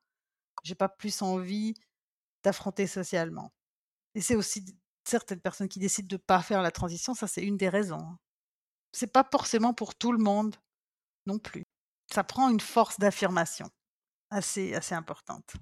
J'ai 0.64 0.76
pas 0.76 0.88
plus 0.88 1.22
envie 1.22 1.74
d'affronter 2.44 2.88
socialement. 2.88 3.52
Et 4.16 4.22
c'est 4.22 4.36
aussi 4.36 4.66
certaines 5.04 5.42
personnes 5.42 5.68
qui 5.68 5.80
décident 5.80 6.08
de 6.08 6.16
pas 6.16 6.42
faire 6.42 6.62
la 6.62 6.72
transition. 6.72 7.14
Ça 7.14 7.28
c'est 7.28 7.44
une 7.44 7.58
des 7.58 7.68
raisons. 7.68 8.00
Hein. 8.00 8.18
C'est 8.94 9.12
pas 9.12 9.28
forcément 9.30 9.74
pour 9.74 9.96
tout 9.96 10.14
le 10.14 10.20
monde 10.20 10.56
non 11.26 11.40
plus. 11.40 11.66
Ça 12.14 12.24
prend 12.24 12.50
une 12.50 12.62
force 12.62 13.00
d'affirmation 13.00 13.70
assez, 14.30 14.74
assez 14.74 14.96
importante. 14.96 15.56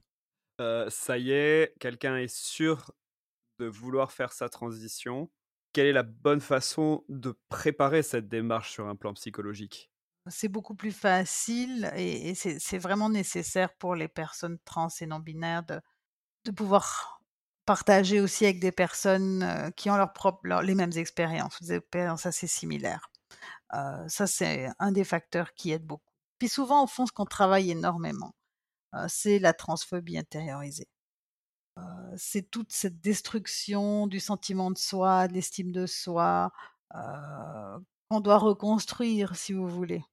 ça 0.59 1.17
y 1.17 1.31
est, 1.31 1.73
quelqu'un 1.79 2.17
est 2.17 2.33
sûr 2.33 2.91
de 3.57 3.65
vouloir 3.65 4.11
faire 4.11 4.31
sa 4.31 4.47
transition. 4.47 5.31
Quelle 5.75 5.87
est 5.87 5.93
la 5.93 6.03
bonne 6.03 6.39
façon 6.39 7.03
de 7.09 7.37
préparer 7.49 8.01
cette 8.01 8.29
démarche 8.29 8.71
sur 8.71 8.87
un 8.87 8.95
plan 8.95 9.13
psychologique? 9.13 9.91
C'est 10.27 10.47
beaucoup 10.47 10.73
plus 10.73 10.93
facile 10.93 11.91
et, 11.97 12.33
c'est 12.33 12.77
vraiment 12.77 13.09
nécessaire 13.09 13.75
pour 13.75 13.93
les 13.93 14.07
personnes 14.07 14.57
trans 14.63 14.87
et 15.01 15.05
non 15.05 15.19
binaires 15.19 15.63
de, 15.63 15.81
pouvoir 16.51 17.19
partager 17.65 18.21
aussi 18.21 18.45
avec 18.45 18.61
des 18.61 18.71
personnes 18.71 19.71
qui 19.75 19.89
ont 19.89 19.97
leur 19.97 20.13
propre, 20.13 20.47
les 20.61 20.75
mêmes 20.75 20.95
expériences, 20.95 21.61
des 21.61 21.73
expériences 21.73 22.25
assez 22.25 22.47
similaires 22.47 23.09
ça, 24.07 24.27
c'est 24.27 24.69
un 24.79 24.91
des 24.91 25.03
facteurs 25.03 25.53
qui 25.53 25.71
aide 25.71 25.85
beaucoup. 25.85 26.13
Puis 26.39 26.49
souvent, 26.49 26.83
au 26.83 26.87
fond, 26.87 27.05
ce 27.05 27.11
qu'on 27.11 27.25
travaille 27.25 27.71
énormément, 27.71 28.33
c'est 29.07 29.39
la 29.39 29.53
transphobie 29.53 30.17
intériorisée. 30.17 30.87
C'est 32.17 32.49
toute 32.49 32.71
cette 32.71 33.01
destruction 33.01 34.07
du 34.07 34.19
sentiment 34.19 34.71
de 34.71 34.77
soi, 34.77 35.27
de 35.27 35.33
l'estime 35.33 35.71
de 35.71 35.85
soi, 35.85 36.51
qu'on 38.09 38.19
doit 38.21 38.37
reconstruire, 38.37 39.35
si 39.35 39.53
vous 39.53 39.67
voulez, 39.67 40.03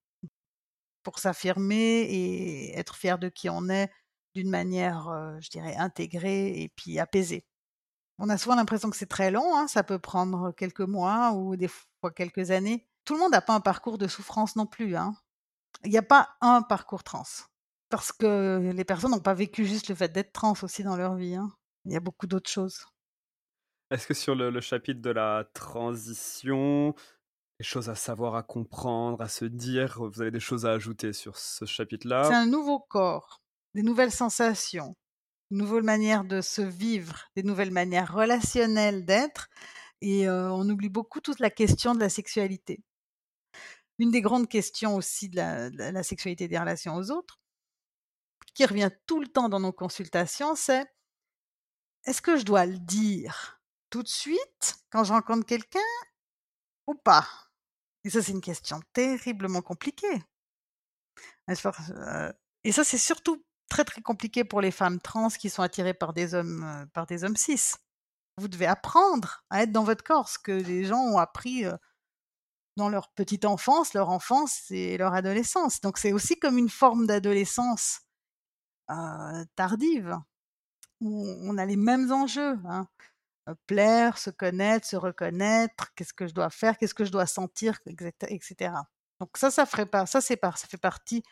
pour 1.03 1.18
s'affirmer 1.18 2.03
et 2.03 2.79
être 2.79 2.96
fier 2.96 3.18
de 3.18 3.29
qui 3.29 3.48
on 3.48 3.68
est 3.68 3.90
d'une 4.35 4.51
manière, 4.51 5.37
je 5.40 5.51
dirais, 5.51 5.77
intégrée 5.77 6.62
et 6.62 6.68
puis 6.70 6.98
apaisée. 6.98 7.44
On 8.18 8.29
a 8.29 8.38
souvent 8.38 8.57
l'impression 8.57 8.90
que 8.90 8.96
c'est 8.96 9.07
très 9.07 9.31
long, 9.31 9.57
hein, 9.57 9.68
ça 9.68 9.83
peut 9.85 9.98
prendre 9.98 10.53
quelques 10.53 10.81
mois 10.81 11.33
ou 11.33 11.57
des 11.57 11.68
fois 11.68 12.11
quelques 12.11 12.51
années 12.51 12.87
tout 13.05 13.14
le 13.14 13.20
monde 13.20 13.33
n'a 13.33 13.40
pas 13.40 13.55
un 13.55 13.61
parcours 13.61 13.98
de 13.98 14.09
souffrance 14.09 14.57
non 14.57 14.66
plus. 14.66 14.96
Hein. 14.96 15.14
Il 15.85 15.90
n'y 15.90 15.98
a 15.98 16.03
pas 16.03 16.37
un 16.40 16.62
parcours 16.62 17.03
trans. 17.03 17.25
Parce 17.92 18.11
que 18.11 18.72
les 18.74 18.85
personnes 18.87 19.11
n'ont 19.11 19.20
pas 19.20 19.35
vécu 19.35 19.66
juste 19.66 19.90
le 19.90 19.94
fait 19.94 20.11
d'être 20.11 20.33
trans 20.33 20.55
aussi 20.62 20.83
dans 20.83 20.96
leur 20.96 21.14
vie. 21.14 21.35
Hein. 21.35 21.52
Il 21.85 21.92
y 21.92 21.96
a 21.96 22.00
beaucoup 22.00 22.26
d'autres 22.26 22.48
choses. 22.48 22.87
Est-ce 23.90 24.07
que 24.07 24.14
sur 24.14 24.35
le, 24.35 24.59
chapitre 24.62 25.02
de 25.02 25.11
la 25.11 25.44
transition, 25.52 26.94
des 27.61 27.64
choses 27.66 27.90
à 27.90 27.94
savoir, 27.94 28.35
à 28.35 28.42
comprendre, 28.42 29.20
à 29.20 29.28
se 29.28 29.44
dire, 29.44 30.02
vous 30.02 30.22
avez 30.22 30.31
des 30.31 30.40
choses 30.40 30.64
à 30.64 30.70
ajouter 30.70 31.12
sur 31.12 31.37
ce 31.37 31.66
chapitre-là? 31.66 32.24
C'est 32.24 32.35
un 32.35 32.46
nouveau 32.46 32.81
corps, 32.81 33.42
des 33.74 33.83
nouvelles 33.83 34.11
sensations, 34.11 34.96
une 35.50 35.59
nouvelle 35.59 35.83
manière 35.83 36.24
de 36.24 36.40
se 36.40 36.62
vivre, 36.62 37.26
des 37.37 37.42
nouvelles 37.42 37.72
manières 37.72 38.14
relationnelles 38.14 39.05
d'être. 39.05 39.50
Et 40.00 40.31
on 40.31 40.66
oublie 40.66 40.88
beaucoup 40.88 41.20
toute 41.20 41.40
la 41.40 41.50
question 41.50 41.94
de 41.94 42.00
la 42.00 42.09
sexualité 42.09 42.83
une 43.98 44.11
des 44.11 44.20
grandes 44.20 44.48
questions 44.48 44.96
aussi 44.96 45.28
de 45.28 45.37
la, 45.37 46.02
sexualité 46.02 46.48
des 46.48 46.59
relations 46.59 46.94
aux 46.96 47.11
autres, 47.11 47.38
qui 48.54 48.64
revient 48.66 48.90
tout 49.06 49.20
le 49.20 49.28
temps 49.28 49.48
dans 49.48 49.60
nos 49.60 49.72
consultations, 49.72 50.54
c'est 50.54 50.86
est-ce 52.04 52.22
que 52.22 52.36
je 52.36 52.44
dois 52.44 52.66
le 52.66 52.78
dire 52.78 53.60
tout 53.90 54.02
de 54.02 54.08
suite 54.08 54.76
quand 54.90 55.04
je 55.04 55.12
rencontre 55.12 55.46
quelqu'un 55.46 55.78
ou 56.86 56.94
pas? 56.94 57.26
Et 58.04 58.10
ça, 58.10 58.22
c'est 58.22 58.32
une 58.32 58.40
question 58.40 58.80
terriblement 58.92 59.62
compliquée. 59.62 60.22
Euh, 61.48 62.32
et 62.64 62.72
ça, 62.72 62.84
c'est 62.84 62.98
surtout 62.98 63.44
très 63.68 63.84
très 63.84 64.02
compliqué 64.02 64.44
pour 64.44 64.60
les 64.60 64.70
femmes 64.70 65.00
trans 65.00 65.28
qui 65.28 65.50
sont 65.50 65.62
attirées 65.62 65.94
par 65.94 66.12
des 66.12 66.34
hommes, 66.34 66.64
euh, 66.64 66.86
par 66.92 67.06
des 67.06 67.24
hommes 67.24 67.36
cis. 67.36 67.74
Vous 68.38 68.48
devez 68.48 68.66
apprendre 68.66 69.44
à 69.50 69.62
être 69.62 69.72
dans 69.72 69.84
votre 69.84 70.04
corps, 70.04 70.28
ce 70.28 70.38
que 70.38 70.52
les 70.52 70.84
gens 70.84 71.00
ont 71.00 71.18
appris 71.18 71.64
euh, 71.64 71.76
dans 72.76 72.88
leur 72.88 73.12
petite 73.12 73.44
enfance, 73.44 73.94
leur 73.94 74.08
enfance 74.10 74.70
et 74.70 74.96
leur 74.98 75.14
adolescence. 75.14 75.80
Donc 75.80 75.98
c'est 75.98 76.12
aussi 76.12 76.38
comme 76.38 76.58
une 76.58 76.70
forme 76.70 77.06
d'adolescence 77.06 78.00
tardive, 79.57 80.18
où 81.01 81.27
on 81.42 81.59
a 81.59 81.66
les 81.66 81.77
mêmes 81.77 82.12
enjeux. 82.12 82.59
Hein. 82.64 82.87
Euh, 83.49 83.55
plaire, 83.66 84.18
se 84.18 84.31
connaître, 84.31 84.87
se 84.87 84.97
reconnaître, 84.97 85.92
qu'est-ce 85.95 86.14
que 86.14 86.29
je 86.29 86.35
dois 86.35 86.51
faire, 86.51 86.79
qu'est-ce 86.79 86.95
que 86.95 87.05
je 87.05 87.11
dois 87.11 87.27
sentir, 87.27 87.79
etc. 87.87 88.75
Donc 89.18 89.37
ça, 89.37 89.51
ça 89.51 89.66
ferait 89.66 89.87
pas, 89.87 90.07
ça 90.07 90.21
c'est 90.21 90.37
pas, 90.37 90.53
ça 90.53 90.68
fait 90.68 90.77
partie 90.77 91.25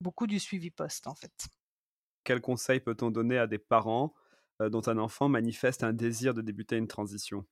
beaucoup 0.00 0.26
du 0.26 0.38
suivi 0.38 0.70
poste 0.70 1.06
en 1.06 1.14
fait. 1.14 1.32
Quel 2.24 2.42
conseil 2.42 2.80
peut-on 2.80 3.10
donner 3.10 3.38
à 3.38 3.46
des 3.46 3.58
parents 3.58 4.14
euh, 4.60 4.68
dont 4.68 4.86
un 4.86 4.98
enfant 4.98 5.28
manifeste 5.28 5.82
un 5.82 5.94
désir 5.94 6.34
de 6.34 6.42
débuter 6.42 6.76
une 6.76 6.88
transition? 6.88 7.46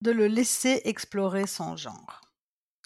De 0.00 0.10
le 0.10 0.26
laisser 0.26 0.80
explorer 0.84 1.46
son 1.46 1.76
genre 1.76 2.22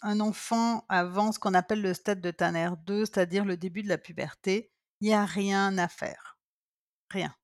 un 0.02 0.20
enfant 0.20 0.84
avant 0.88 1.32
ce 1.32 1.38
qu'on 1.38 1.54
appelle 1.54 1.80
le 1.80 1.94
stade 1.94 2.20
de 2.20 2.30
Tanner 2.30 2.70
2, 2.86 3.04
c'est-à-dire 3.04 3.44
le 3.44 3.56
début 3.56 3.82
de 3.82 3.88
la 3.88 3.98
puberté, 3.98 4.71
il 5.02 5.06
n'y 5.06 5.14
a 5.14 5.24
rien 5.24 5.76
à 5.78 5.88
faire. 5.88 6.38
Rien. 7.10 7.34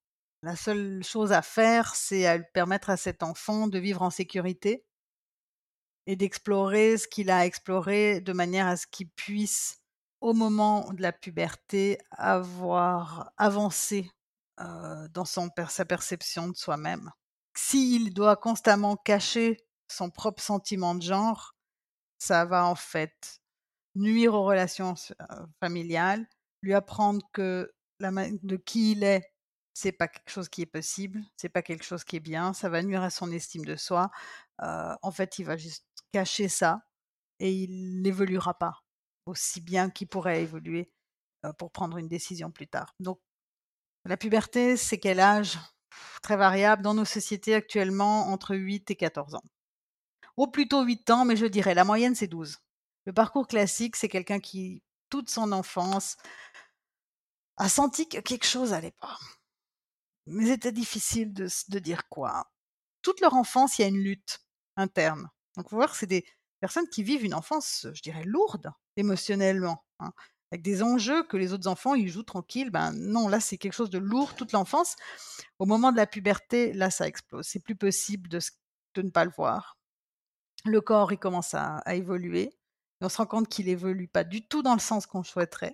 La 0.43 0.55
seule 0.55 1.03
chose 1.03 1.33
à 1.33 1.41
faire, 1.41 1.93
c'est 1.93 2.25
à 2.25 2.39
permettre 2.39 2.89
à 2.89 2.95
cet 2.95 3.21
enfant 3.21 3.67
de 3.67 3.77
vivre 3.77 4.01
en 4.01 4.09
sécurité 4.09 4.85
et 6.05 6.15
d'explorer 6.15 6.97
ce 6.97 7.09
qu'il 7.09 7.29
a 7.29 7.45
exploré 7.45 8.21
de 8.21 8.31
manière 8.31 8.65
à 8.65 8.77
ce 8.77 8.87
qu'il 8.87 9.09
puisse, 9.09 9.81
au 10.21 10.33
moment 10.33 10.93
de 10.93 11.01
la 11.01 11.11
puberté, 11.11 11.97
avoir 12.11 13.33
avancé 13.35 14.09
dans 14.57 15.25
son, 15.25 15.49
sa 15.67 15.83
perception 15.83 16.47
de 16.47 16.55
soi-même. 16.55 17.11
S'il 17.57 18.13
doit 18.13 18.37
constamment 18.37 18.95
cacher 18.95 19.57
son 19.89 20.09
propre 20.09 20.41
sentiment 20.41 20.95
de 20.95 21.01
genre, 21.01 21.55
ça 22.19 22.45
va 22.45 22.65
en 22.65 22.75
fait 22.75 23.41
nuire 23.95 24.33
aux 24.33 24.45
relations 24.45 24.95
familiales, 25.59 26.25
lui 26.61 26.73
apprendre 26.73 27.21
que 27.33 27.71
la, 27.99 28.11
de 28.11 28.55
qui 28.57 28.91
il 28.91 29.03
est, 29.03 29.23
c'est 29.73 29.91
pas 29.91 30.07
quelque 30.07 30.29
chose 30.29 30.49
qui 30.49 30.61
est 30.61 30.65
possible, 30.65 31.21
c'est 31.37 31.49
pas 31.49 31.61
quelque 31.61 31.83
chose 31.83 32.03
qui 32.03 32.17
est 32.17 32.21
bien, 32.21 32.53
ça 32.53 32.69
va 32.69 32.83
nuire 32.83 33.03
à 33.03 33.09
son 33.09 33.31
estime 33.31 33.65
de 33.65 33.75
soi. 33.75 34.11
en 34.59 35.11
fait, 35.11 35.39
il 35.39 35.45
va 35.45 35.57
juste 35.57 35.85
cacher 36.11 36.49
ça 36.49 36.81
et 37.39 37.51
il 37.53 38.01
n'évoluera 38.01 38.53
pas 38.57 38.83
aussi 39.25 39.61
bien 39.61 39.89
qu'il 39.89 40.07
pourrait 40.07 40.41
évoluer 40.41 40.91
pour 41.57 41.71
prendre 41.71 41.97
une 41.97 42.07
décision 42.09 42.51
plus 42.51 42.67
tard. 42.67 42.93
Donc, 42.99 43.19
la 44.05 44.17
puberté, 44.17 44.77
c'est 44.77 44.99
quel 44.99 45.19
âge? 45.19 45.59
Très 46.21 46.37
variable 46.37 46.83
dans 46.83 46.93
nos 46.93 47.05
sociétés 47.05 47.55
actuellement 47.55 48.27
entre 48.29 48.55
8 48.55 48.91
et 48.91 48.95
14 48.95 49.35
ans 49.35 49.43
ou 50.39 50.47
plutôt 50.47 50.83
8 50.83 51.09
ans, 51.09 51.25
mais 51.25 51.35
je 51.35 51.45
dirais 51.45 51.73
la 51.73 51.83
moyenne 51.83 52.15
c'est 52.15 52.27
12. 52.27 52.59
Le 53.05 53.11
parcours 53.11 53.45
classique, 53.45 53.97
c'est 53.97 54.07
quelqu'un 54.07 54.39
qui, 54.39 54.81
toute 55.09 55.29
son 55.29 55.51
enfance, 55.51 56.17
a 57.57 57.69
senti 57.69 58.07
que 58.07 58.19
quelque 58.19 58.45
chose 58.45 58.71
n'allait 58.71 58.95
pas. 58.99 59.17
Mais 60.25 60.45
c'était 60.45 60.71
difficile 60.71 61.33
de, 61.33 61.79
dire 61.79 62.07
quoi. 62.09 62.49
Toute 63.01 63.21
leur 63.21 63.33
enfance, 63.33 63.77
il 63.77 63.81
y 63.81 63.85
a 63.85 63.87
une 63.87 63.99
lutte 64.03 64.39
interne. 64.77 65.29
Donc, 65.55 65.69
vous 65.69 65.77
voir, 65.77 65.95
c'est 65.95 66.05
des, 66.05 66.25
personnes 66.59 66.87
qui 66.89 67.03
vivent 67.03 67.25
une 67.25 67.33
enfance, 67.33 67.87
je 67.93 68.01
dirais, 68.01 68.23
lourde 68.25 68.71
émotionnellement, 68.97 69.85
hein, 69.99 70.11
avec 70.51 70.61
des 70.61 70.83
enjeux 70.83 71.23
que 71.23 71.37
les 71.37 71.53
autres 71.53 71.67
enfants, 71.67 71.95
ils 71.95 72.09
jouent 72.09 72.23
tranquille. 72.23 72.69
Ben 72.69 72.91
non, 72.91 73.27
là, 73.27 73.39
c'est 73.39 73.57
quelque 73.57 73.73
chose 73.73 73.89
de 73.89 73.97
lourd 73.97 74.35
toute 74.35 74.51
l'enfance. 74.51 74.95
Au 75.59 75.65
moment 75.65 75.91
de 75.91 75.97
la 75.97 76.07
puberté, 76.07 76.73
là, 76.73 76.89
ça 76.89 77.07
explose. 77.07 77.47
C'est 77.47 77.63
plus 77.63 77.75
possible 77.75 78.29
de, 78.29 78.39
ne 78.97 79.09
pas 79.09 79.25
le 79.25 79.31
voir. 79.35 79.77
Le 80.65 80.81
corps, 80.81 81.13
il 81.13 81.19
commence 81.19 81.53
à 81.53 81.81
évoluer. 81.95 82.58
Et 83.01 83.05
on 83.05 83.09
se 83.09 83.17
rend 83.17 83.25
compte 83.25 83.47
qu'il 83.47 83.69
évolue 83.69 84.07
pas 84.07 84.23
du 84.23 84.45
tout 84.47 84.61
dans 84.61 84.73
le 84.73 84.79
sens 84.79 85.05
qu'on 85.05 85.23
souhaiterait. 85.23 85.73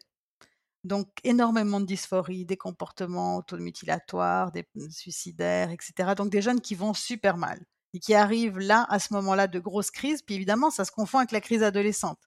Donc, 0.83 1.07
énormément 1.23 1.79
de 1.79 1.85
dysphorie, 1.85 2.45
des 2.45 2.57
comportements 2.57 3.37
automutilatoires, 3.37 4.51
des 4.51 4.67
suicidaires, 4.91 5.71
etc. 5.71 6.13
Donc, 6.15 6.29
des 6.29 6.43
jeunes 6.43 6.61
qui 6.61 6.75
vont 6.75 6.93
super 6.93 7.37
mal 7.37 7.59
et 7.95 7.99
qui 7.99 8.13
arrivent 8.13 8.59
là, 8.59 8.85
à 8.89 8.99
ce 8.99 9.13
moment-là, 9.15 9.47
de 9.47 9.59
grosses 9.59 9.89
crises. 9.89 10.21
Puis 10.21 10.35
évidemment, 10.35 10.69
ça 10.69 10.85
se 10.85 10.91
confond 10.91 11.19
avec 11.19 11.31
la 11.31 11.41
crise 11.41 11.63
adolescente. 11.63 12.19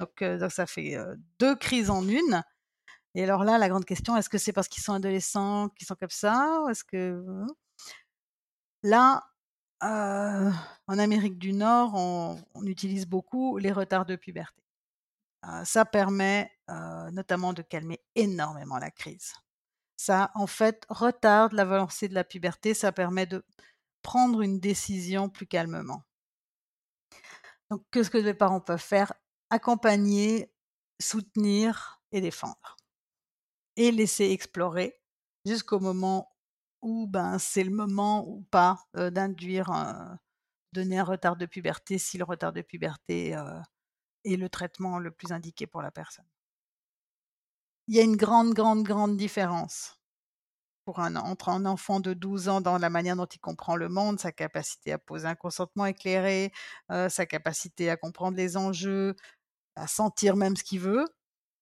Donc, 0.00 0.20
euh, 0.22 0.38
donc 0.38 0.52
ça 0.52 0.66
fait 0.66 0.96
euh, 0.96 1.14
deux 1.38 1.56
crises 1.56 1.90
en 1.90 2.06
une. 2.06 2.42
Et 3.14 3.24
alors 3.24 3.44
là, 3.44 3.56
la 3.56 3.68
grande 3.68 3.86
question, 3.86 4.16
est-ce 4.16 4.28
que 4.28 4.36
c'est 4.36 4.52
parce 4.52 4.68
qu'ils 4.68 4.82
sont 4.82 4.92
adolescents 4.92 5.70
qu'ils 5.70 5.86
sont 5.86 5.94
comme 5.94 6.10
ça 6.10 6.60
Est-ce 6.70 6.84
que 6.84 7.24
hein? 7.26 7.46
là, 8.82 9.22
euh, 9.82 10.50
en 10.86 10.98
Amérique 10.98 11.38
du 11.38 11.52
Nord, 11.52 11.94
on, 11.94 12.38
utilise 12.64 13.06
beaucoup 13.06 13.58
les 13.58 13.72
retards 13.72 14.06
de 14.06 14.16
puberté. 14.16 14.62
ça 15.64 15.84
permet 15.84 16.50
notamment 17.12 17.52
de 17.52 17.62
calmer 17.62 18.00
énormément 18.14 18.78
la 18.78 18.90
crise. 18.90 19.34
Ça, 19.96 20.30
en 20.34 20.46
fait, 20.46 20.84
retarde 20.88 21.52
l'avancée 21.52 22.08
de 22.08 22.14
la 22.14 22.24
puberté. 22.24 22.74
Ça 22.74 22.92
permet 22.92 23.26
de 23.26 23.44
prendre 24.02 24.42
une 24.42 24.60
décision 24.60 25.28
plus 25.28 25.46
calmement. 25.46 26.02
Donc, 27.70 27.82
qu'est-ce 27.90 28.10
que 28.10 28.18
les 28.18 28.34
parents 28.34 28.60
peuvent 28.60 28.78
faire? 28.78 29.12
Accompagner, 29.50 30.52
soutenir 31.00 32.00
et 32.12 32.20
défendre. 32.20 32.76
Et 33.76 33.90
laisser 33.90 34.30
explorer 34.30 35.00
jusqu'au 35.44 35.80
moment 35.80 36.35
où 36.86 37.08
ben, 37.08 37.38
c'est 37.38 37.64
le 37.64 37.70
moment 37.70 38.24
ou 38.28 38.42
pas 38.50 38.78
d'induire, 38.94 39.70
donner 40.72 41.00
un 41.00 41.04
retard 41.04 41.36
de 41.36 41.44
puberté 41.44 41.98
si 41.98 42.16
le 42.16 42.24
retard 42.24 42.52
de 42.52 42.62
puberté 42.62 43.36
est 44.24 44.36
le 44.36 44.48
traitement 44.48 45.00
le 45.00 45.10
plus 45.10 45.32
indiqué 45.32 45.66
pour 45.66 45.82
la 45.82 45.90
personne? 45.90 46.24
Il 47.88 47.96
y 47.96 48.00
a 48.00 48.02
une 48.02 48.16
grande, 48.16 48.54
grande, 48.54 48.84
grande 48.84 49.16
différence 49.16 50.00
pour 50.84 51.00
un, 51.00 51.16
entre 51.16 51.48
un 51.48 51.66
enfant 51.66 51.98
de 51.98 52.14
12 52.14 52.48
ans 52.48 52.60
dans 52.60 52.78
la 52.78 52.90
manière 52.90 53.16
dont 53.16 53.26
il 53.26 53.40
comprend 53.40 53.74
le 53.74 53.88
monde, 53.88 54.20
sa 54.20 54.30
capacité 54.30 54.92
à 54.92 54.98
poser 54.98 55.26
un 55.26 55.34
consentement 55.34 55.86
éclairé, 55.86 56.52
sa 56.88 57.26
capacité 57.26 57.90
à 57.90 57.96
comprendre 57.96 58.36
les 58.36 58.56
enjeux, 58.56 59.16
à 59.74 59.88
sentir 59.88 60.36
même 60.36 60.56
ce 60.56 60.62
qu'il 60.62 60.80
veut, 60.80 61.04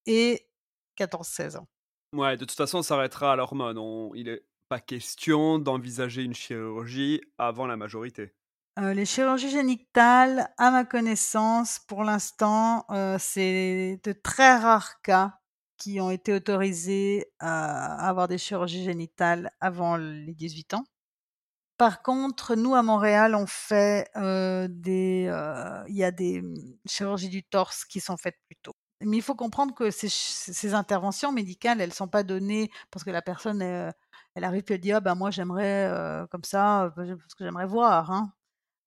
et 0.05 0.47
14-16 0.95 1.57
ans. 1.57 1.67
Ouais, 2.13 2.37
de 2.37 2.45
toute 2.45 2.57
façon, 2.57 2.77
on 2.77 2.83
s'arrêtera 2.83 3.33
à 3.33 3.35
l'hormone. 3.35 3.77
Il 4.15 4.25
n'est 4.25 4.41
pas 4.67 4.79
question 4.79 5.59
d'envisager 5.59 6.23
une 6.23 6.33
chirurgie 6.33 7.21
avant 7.37 7.67
la 7.67 7.77
majorité. 7.77 8.33
Euh, 8.77 8.93
les 8.93 9.05
chirurgies 9.05 9.49
génitales, 9.49 10.49
à 10.57 10.69
ma 10.69 10.83
connaissance, 10.83 11.79
pour 11.87 12.03
l'instant, 12.03 12.85
euh, 12.89 13.17
c'est 13.19 14.01
de 14.03 14.11
très 14.11 14.57
rares 14.57 15.01
cas 15.01 15.39
qui 15.77 16.01
ont 16.01 16.11
été 16.11 16.33
autorisés 16.33 17.25
à 17.39 18.07
avoir 18.07 18.27
des 18.27 18.37
chirurgies 18.37 18.83
génitales 18.83 19.51
avant 19.61 19.95
les 19.95 20.33
18 20.33 20.73
ans. 20.73 20.83
Par 21.77 22.01
contre, 22.01 22.55
nous 22.55 22.75
à 22.75 22.83
Montréal, 22.83 23.35
on 23.35 23.45
fait 23.47 24.09
des, 24.15 25.29
il 25.87 25.95
y 25.95 26.03
a 26.03 26.11
des 26.11 26.41
mmh, 26.41 26.55
chirurgies 26.87 27.29
du 27.29 27.43
torse 27.43 27.85
qui 27.85 27.99
sont 27.99 28.17
faites 28.17 28.37
plus 28.47 28.57
tôt. 28.61 28.73
Mais 29.01 29.17
il 29.17 29.23
faut 29.23 29.35
comprendre 29.35 29.75
que 29.75 29.91
ces, 29.91 30.07
ces 30.09 30.73
interventions 30.73 31.31
médicales, 31.31 31.81
elles 31.81 31.93
sont 31.93 32.07
pas 32.07 32.23
données 32.23 32.71
parce 32.91 33.03
que 33.03 33.09
la 33.11 33.21
personne, 33.21 33.61
elle, 34.35 34.43
arrive 34.43 34.63
et 34.69 34.73
elle 34.73 34.79
dit 34.79 34.91
ah 34.91 34.99
ben 35.01 35.15
moi 35.15 35.31
j'aimerais 35.31 35.91
comme 36.31 36.43
ça 36.43 36.93
parce 36.95 37.35
que 37.35 37.43
j'aimerais 37.43 37.67
voir. 37.67 38.11
Hein. 38.11 38.33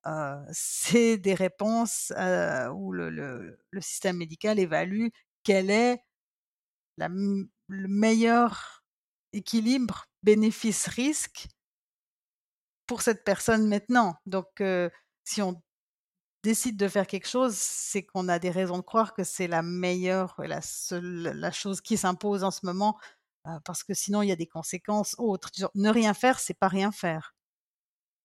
c'est 0.53 1.19
des 1.19 1.35
réponses 1.35 2.13
où 2.75 2.93
le, 2.93 3.59
système 3.81 4.17
médical 4.17 4.59
évalue 4.59 5.09
quelle 5.43 5.71
est 5.71 6.03
le 6.99 7.49
meilleur 7.69 8.83
équilibre 9.33 10.07
bénéfice-risque 10.23 11.49
pour 12.87 13.03
cette 13.03 13.25
personne 13.25 13.69
maintenant. 13.69 14.17
Donc, 14.27 14.63
si 15.25 15.43
on 15.43 15.63
décide 16.43 16.77
de 16.77 16.89
faire 16.89 17.07
quelque 17.07 17.29
chose, 17.29 17.57
c'est 17.57 18.05
qu'on 18.05 18.29
a 18.29 18.39
des 18.39 18.51
raisons 18.51 18.79
de 18.79 18.83
croire 18.83 19.15
que 19.15 19.25
c'est 19.25 19.49
la 19.49 19.63
meilleure, 19.63 20.35
la, 20.39 20.63
seule, 20.63 21.33
la 21.35 21.53
chose 21.53 21.81
qui 21.81 21.97
s'impose 21.97 22.45
en 22.45 22.51
ce 22.51 22.65
moment, 22.65 22.99
parce 23.65 23.85
que 23.85 23.95
sinon 23.95 24.23
il 24.23 24.29
y 24.29 24.33
a 24.33 24.37
des 24.37 24.47
conséquences 24.47 25.15
autres. 25.19 25.51
Ne 25.75 25.91
rien 25.91 26.15
faire, 26.15 26.39
c'est 26.41 26.59
pas 26.59 26.69
rien 26.69 26.93
faire. 26.93 27.35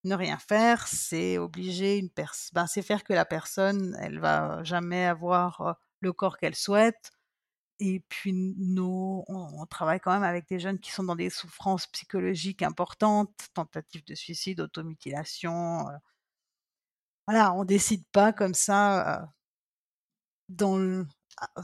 Ne 0.03 0.15
rien 0.15 0.37
faire, 0.37 0.87
c'est 0.87 1.37
obliger 1.37 1.97
une 1.97 2.09
personne, 2.09 2.51
ben, 2.53 2.67
c'est 2.67 2.81
faire 2.81 3.03
que 3.03 3.13
la 3.13 3.25
personne, 3.25 3.97
elle 4.01 4.19
va 4.19 4.61
jamais 4.63 5.05
avoir 5.05 5.77
le 6.01 6.11
corps 6.11 6.37
qu'elle 6.37 6.55
souhaite, 6.55 7.13
et 7.79 7.99
puis, 8.07 8.33
nous, 8.33 9.23
on, 9.27 9.65
travaille 9.65 9.99
quand 9.99 10.13
même 10.13 10.23
avec 10.23 10.47
des 10.47 10.59
jeunes 10.59 10.79
qui 10.79 10.91
sont 10.91 11.03
dans 11.03 11.15
des 11.15 11.29
souffrances 11.29 11.87
psychologiques 11.87 12.61
importantes, 12.61 13.49
tentatives 13.53 14.05
de 14.05 14.15
suicide, 14.15 14.61
automutilation. 14.61 15.87
Voilà, 17.27 17.53
on 17.53 17.65
décide 17.65 18.05
pas 18.11 18.31
comme 18.33 18.53
ça, 18.53 19.33
dans 20.49 20.77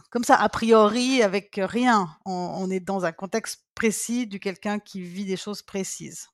comme 0.10 0.24
ça, 0.24 0.36
a 0.36 0.50
priori, 0.50 1.22
avec 1.22 1.60
rien. 1.62 2.08
On, 2.26 2.70
est 2.70 2.80
dans 2.80 3.06
un 3.06 3.12
contexte 3.12 3.66
précis 3.76 4.28
de 4.28 4.38
quelqu'un 4.38 4.80
qui 4.80 5.02
vit 5.02 5.26
des 5.26 5.38
choses 5.38 5.62
précises. 5.62 6.30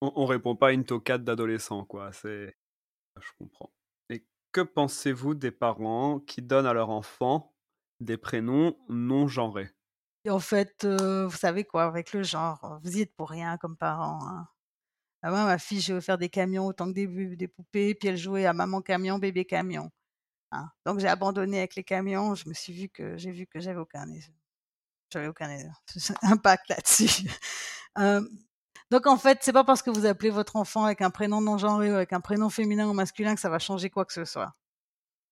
On, 0.00 0.12
on 0.16 0.26
répond 0.26 0.56
pas 0.56 0.68
à 0.68 0.72
une 0.72 0.84
tocade 0.84 1.24
d'adolescent, 1.24 1.84
quoi. 1.84 2.12
C'est, 2.12 2.56
je 3.20 3.30
comprends. 3.38 3.72
Et 4.10 4.24
que 4.52 4.60
pensez-vous 4.60 5.34
des 5.34 5.50
parents 5.50 6.20
qui 6.20 6.42
donnent 6.42 6.66
à 6.66 6.72
leur 6.72 6.90
enfant 6.90 7.54
des 8.00 8.16
prénoms 8.16 8.76
non 8.88 9.28
genrés? 9.28 9.70
Et 10.24 10.30
en 10.30 10.40
fait, 10.40 10.84
vous 10.84 11.36
savez 11.36 11.64
quoi, 11.64 11.84
avec 11.84 12.12
le 12.12 12.22
genre, 12.22 12.80
vous 12.82 12.98
y 12.98 13.00
êtes 13.00 13.14
pour 13.16 13.30
rien 13.30 13.56
comme 13.56 13.76
parents. 13.76 14.18
Hein. 14.26 14.48
Ah, 15.22 15.30
moi, 15.30 15.44
ma 15.44 15.58
fille, 15.58 15.80
j'ai 15.80 15.94
offert 15.94 16.16
des 16.16 16.28
camions 16.28 16.66
autant 16.66 16.86
que 16.86 16.92
des, 16.92 17.36
des 17.36 17.48
poupées, 17.48 17.94
puis 17.94 18.08
elle 18.08 18.16
jouait 18.16 18.46
à 18.46 18.52
maman 18.52 18.80
camion, 18.82 19.18
bébé 19.18 19.44
camion. 19.44 19.90
Hein. 20.52 20.70
Donc 20.86 20.98
j'ai 20.98 21.08
abandonné 21.08 21.58
avec 21.58 21.74
les 21.74 21.84
camions. 21.84 22.34
Je 22.34 22.48
me 22.48 22.54
suis 22.54 22.90
que 22.90 23.16
j'ai 23.16 23.30
vu 23.30 23.46
que 23.46 23.60
j'avais 23.60 23.78
aucun 23.78 24.06
impact 26.22 26.68
là-dessus. 26.68 27.28
donc 28.90 29.06
en 29.06 29.16
fait, 29.16 29.38
c'est 29.42 29.52
pas 29.52 29.64
parce 29.64 29.82
que 29.82 29.90
vous 29.90 30.06
appelez 30.06 30.30
votre 30.30 30.56
enfant 30.56 30.84
avec 30.84 31.02
un 31.02 31.10
prénom 31.10 31.40
non 31.40 31.58
genré 31.58 31.90
ou 31.90 31.94
avec 31.94 32.12
un 32.12 32.20
prénom 32.20 32.50
féminin 32.50 32.88
ou 32.88 32.92
masculin 32.92 33.34
que 33.34 33.40
ça 33.40 33.50
va 33.50 33.58
changer 33.58 33.90
quoi 33.90 34.04
que 34.04 34.12
ce 34.12 34.24
soit. 34.24 34.54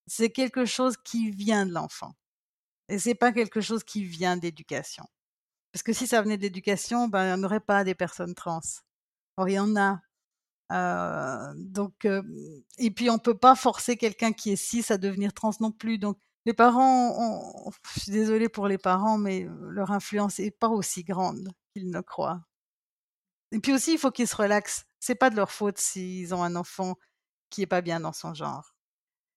C'est 0.07 0.29
quelque 0.31 0.65
chose 0.65 0.97
qui 0.97 1.31
vient 1.31 1.65
de 1.65 1.73
l'enfant. 1.73 2.15
Et 2.89 2.99
c'est 2.99 3.15
pas 3.15 3.31
quelque 3.33 3.61
chose 3.61 3.83
qui 3.83 4.05
vient 4.05 4.37
d'éducation. 4.37 5.05
Parce 5.71 5.83
que 5.83 5.93
si 5.93 6.07
ça 6.07 6.21
venait 6.21 6.37
d'éducation, 6.37 7.07
ben, 7.07 7.35
il 7.35 7.39
n'y 7.39 7.45
aurait 7.45 7.59
pas 7.59 7.83
des 7.83 7.95
personnes 7.95 8.33
trans. 8.33 8.61
Or, 9.37 9.49
il 9.49 9.53
y 9.53 9.59
en 9.59 9.75
a. 9.75 9.99
Euh, 10.71 11.53
donc, 11.55 12.05
euh, 12.05 12.21
et 12.77 12.91
puis 12.91 13.09
on 13.09 13.19
peut 13.19 13.37
pas 13.37 13.55
forcer 13.55 13.97
quelqu'un 13.97 14.33
qui 14.33 14.51
est 14.51 14.55
cis 14.57 14.85
à 14.89 14.97
devenir 14.97 15.33
trans 15.33 15.51
non 15.59 15.71
plus. 15.71 15.97
Donc, 15.97 16.17
les 16.45 16.53
parents, 16.53 17.15
ont, 17.17 17.71
je 17.95 17.99
suis 18.01 18.11
désolée 18.11 18.49
pour 18.49 18.67
les 18.67 18.77
parents, 18.77 19.17
mais 19.17 19.47
leur 19.69 19.91
influence 19.91 20.39
est 20.39 20.51
pas 20.51 20.69
aussi 20.69 21.03
grande 21.03 21.49
qu'ils 21.73 21.89
ne 21.89 22.01
croient. 22.01 22.41
Et 23.51 23.59
puis 23.59 23.73
aussi, 23.73 23.93
il 23.93 23.97
faut 23.97 24.11
qu'ils 24.11 24.27
se 24.27 24.35
relaxent. 24.35 24.85
C'est 24.99 25.15
pas 25.15 25.29
de 25.29 25.35
leur 25.35 25.51
faute 25.51 25.77
s'ils 25.77 26.33
ont 26.33 26.43
un 26.43 26.55
enfant 26.55 26.95
qui 27.49 27.61
est 27.61 27.67
pas 27.67 27.81
bien 27.81 27.99
dans 27.99 28.13
son 28.13 28.33
genre. 28.33 28.73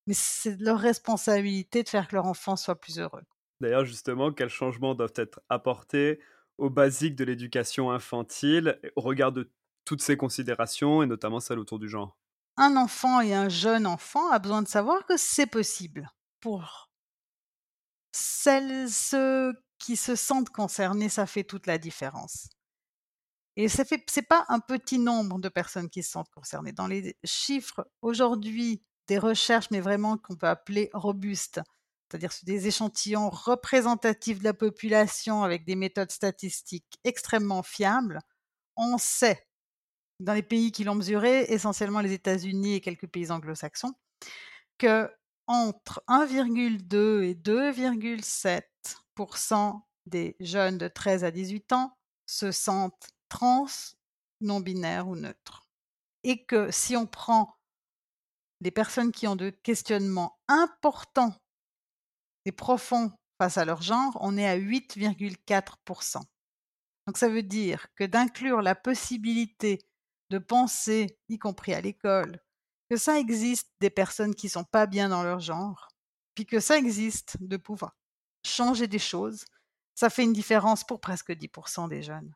Mais 0.07 0.15
c'est 0.15 0.57
de 0.57 0.65
leur 0.65 0.79
responsabilité 0.79 1.83
de 1.83 1.89
faire 1.89 2.09
que 2.09 2.17
leur 2.17 2.27
enfant 2.27 2.57
soit 2.57 2.75
plus 2.75 2.99
heureux. 2.99 3.23
D'ailleurs, 3.61 3.85
justement, 3.85 4.33
quels 4.33 4.49
changements 4.49 4.95
doivent 4.95 5.13
être 5.17 5.41
apportés 5.49 6.21
aux 6.59 6.71
basiques 6.71 7.17
de 7.17 7.25
l'éducation 7.25 7.91
infantile 7.91 8.81
au 8.97 9.01
regard 9.01 9.33
de 9.33 9.51
toutes 9.91 10.03
ces 10.03 10.17
considérations 10.17 11.03
et 11.03 11.07
notamment 11.07 11.41
celles 11.41 11.59
autour 11.59 11.81
du 11.81 11.89
genre 11.89 12.17
Un 12.57 12.77
enfant 12.77 13.21
et 13.21 13.35
un 13.35 13.49
jeune 13.49 13.89
enfant 13.89 14.31
a 14.31 14.39
besoin 14.39 14.63
de 14.63 14.69
savoir 14.69 15.05
que 15.05 15.17
c'est 15.17 15.49
possible. 15.49 16.09
Pour 16.39 16.93
celles, 18.13 18.89
ceux 18.89 19.53
qui 19.81 19.97
se 19.97 20.15
sentent 20.15 20.51
concernés, 20.51 21.09
ça 21.09 21.27
fait 21.27 21.43
toute 21.43 21.67
la 21.67 21.77
différence. 21.77 22.51
Et 23.57 23.69
ce 23.69 23.83
n'est 23.83 24.23
pas 24.23 24.45
un 24.47 24.61
petit 24.61 25.01
nombre 25.01 25.41
de 25.41 25.49
personnes 25.49 25.91
qui 25.91 26.05
se 26.05 26.13
sentent 26.13 26.31
concernées. 26.31 26.71
Dans 26.71 26.87
les 26.87 27.19
chiffres 27.25 27.85
aujourd'hui 28.01 28.85
des 29.09 29.19
recherches, 29.19 29.73
mais 29.73 29.81
vraiment 29.81 30.19
qu'on 30.19 30.37
peut 30.37 30.47
appeler 30.47 30.89
robustes, 30.93 31.61
c'est-à-dire 32.09 32.31
des 32.45 32.69
échantillons 32.69 33.29
représentatifs 33.29 34.39
de 34.39 34.45
la 34.45 34.55
population 34.55 35.43
avec 35.43 35.65
des 35.65 35.75
méthodes 35.75 36.13
statistiques 36.13 37.01
extrêmement 37.03 37.65
fiables, 37.65 38.21
on 38.77 38.97
sait, 38.99 39.50
dans 40.21 40.35
les 40.35 40.43
pays 40.43 40.71
qui 40.71 40.85
l'ont 40.85 40.95
mesuré, 40.95 41.47
essentiellement 41.49 42.01
les 42.01 42.13
États-Unis 42.13 42.75
et 42.75 42.81
quelques 42.81 43.09
pays 43.09 43.31
anglo-saxons, 43.31 43.95
que 44.79 45.11
entre 45.47 46.03
1,2 46.07 47.25
et 47.25 47.35
2,7% 47.35 49.81
des 50.07 50.37
jeunes 50.41 50.79
de 50.79 50.89
13 50.89 51.25
à 51.25 51.31
18 51.31 51.73
ans 51.73 51.97
se 52.27 52.53
sentent 52.53 53.09
trans, 53.29 53.67
non 54.41 54.61
binaires 54.61 55.09
ou 55.09 55.17
neutres. 55.17 55.67
Et 56.23 56.45
que 56.45 56.71
si 56.71 56.97
on 56.97 57.07
prend 57.07 57.57
des 58.61 58.71
personnes 58.71 59.11
qui 59.11 59.27
ont 59.27 59.37
de 59.37 59.51
questionnements 59.51 60.39
importants 60.47 61.35
et 62.45 62.53
profonds 62.53 63.11
face 63.39 63.57
à 63.57 63.65
leur 63.65 63.81
genre, 63.81 64.19
on 64.21 64.37
est 64.37 64.47
à 64.47 64.59
8,4%. 64.59 66.21
Donc 67.07 67.17
ça 67.17 67.29
veut 67.29 67.43
dire 67.43 67.87
que 67.95 68.05
d'inclure 68.05 68.61
la 68.61 68.75
possibilité 68.75 69.81
de 70.31 70.39
penser, 70.39 71.19
y 71.29 71.39
compris 71.39 71.75
à 71.75 71.81
l'école, 71.81 72.41
que 72.89 72.97
ça 72.97 73.19
existe 73.19 73.71
des 73.81 73.91
personnes 73.91 74.35
qui 74.35 74.49
sont 74.49 74.65
pas 74.65 74.87
bien 74.87 75.09
dans 75.09 75.23
leur 75.23 75.41
genre, 75.41 75.89
puis 76.35 76.47
que 76.47 76.61
ça 76.61 76.77
existe 76.77 77.37
de 77.41 77.57
pouvoir 77.57 77.97
changer 78.45 78.87
des 78.87 78.99
choses, 78.99 79.45
ça 79.95 80.09
fait 80.09 80.23
une 80.23 80.33
différence 80.33 80.85
pour 80.85 81.01
presque 81.01 81.31
10% 81.31 81.89
des 81.89 82.03
jeunes. 82.03 82.35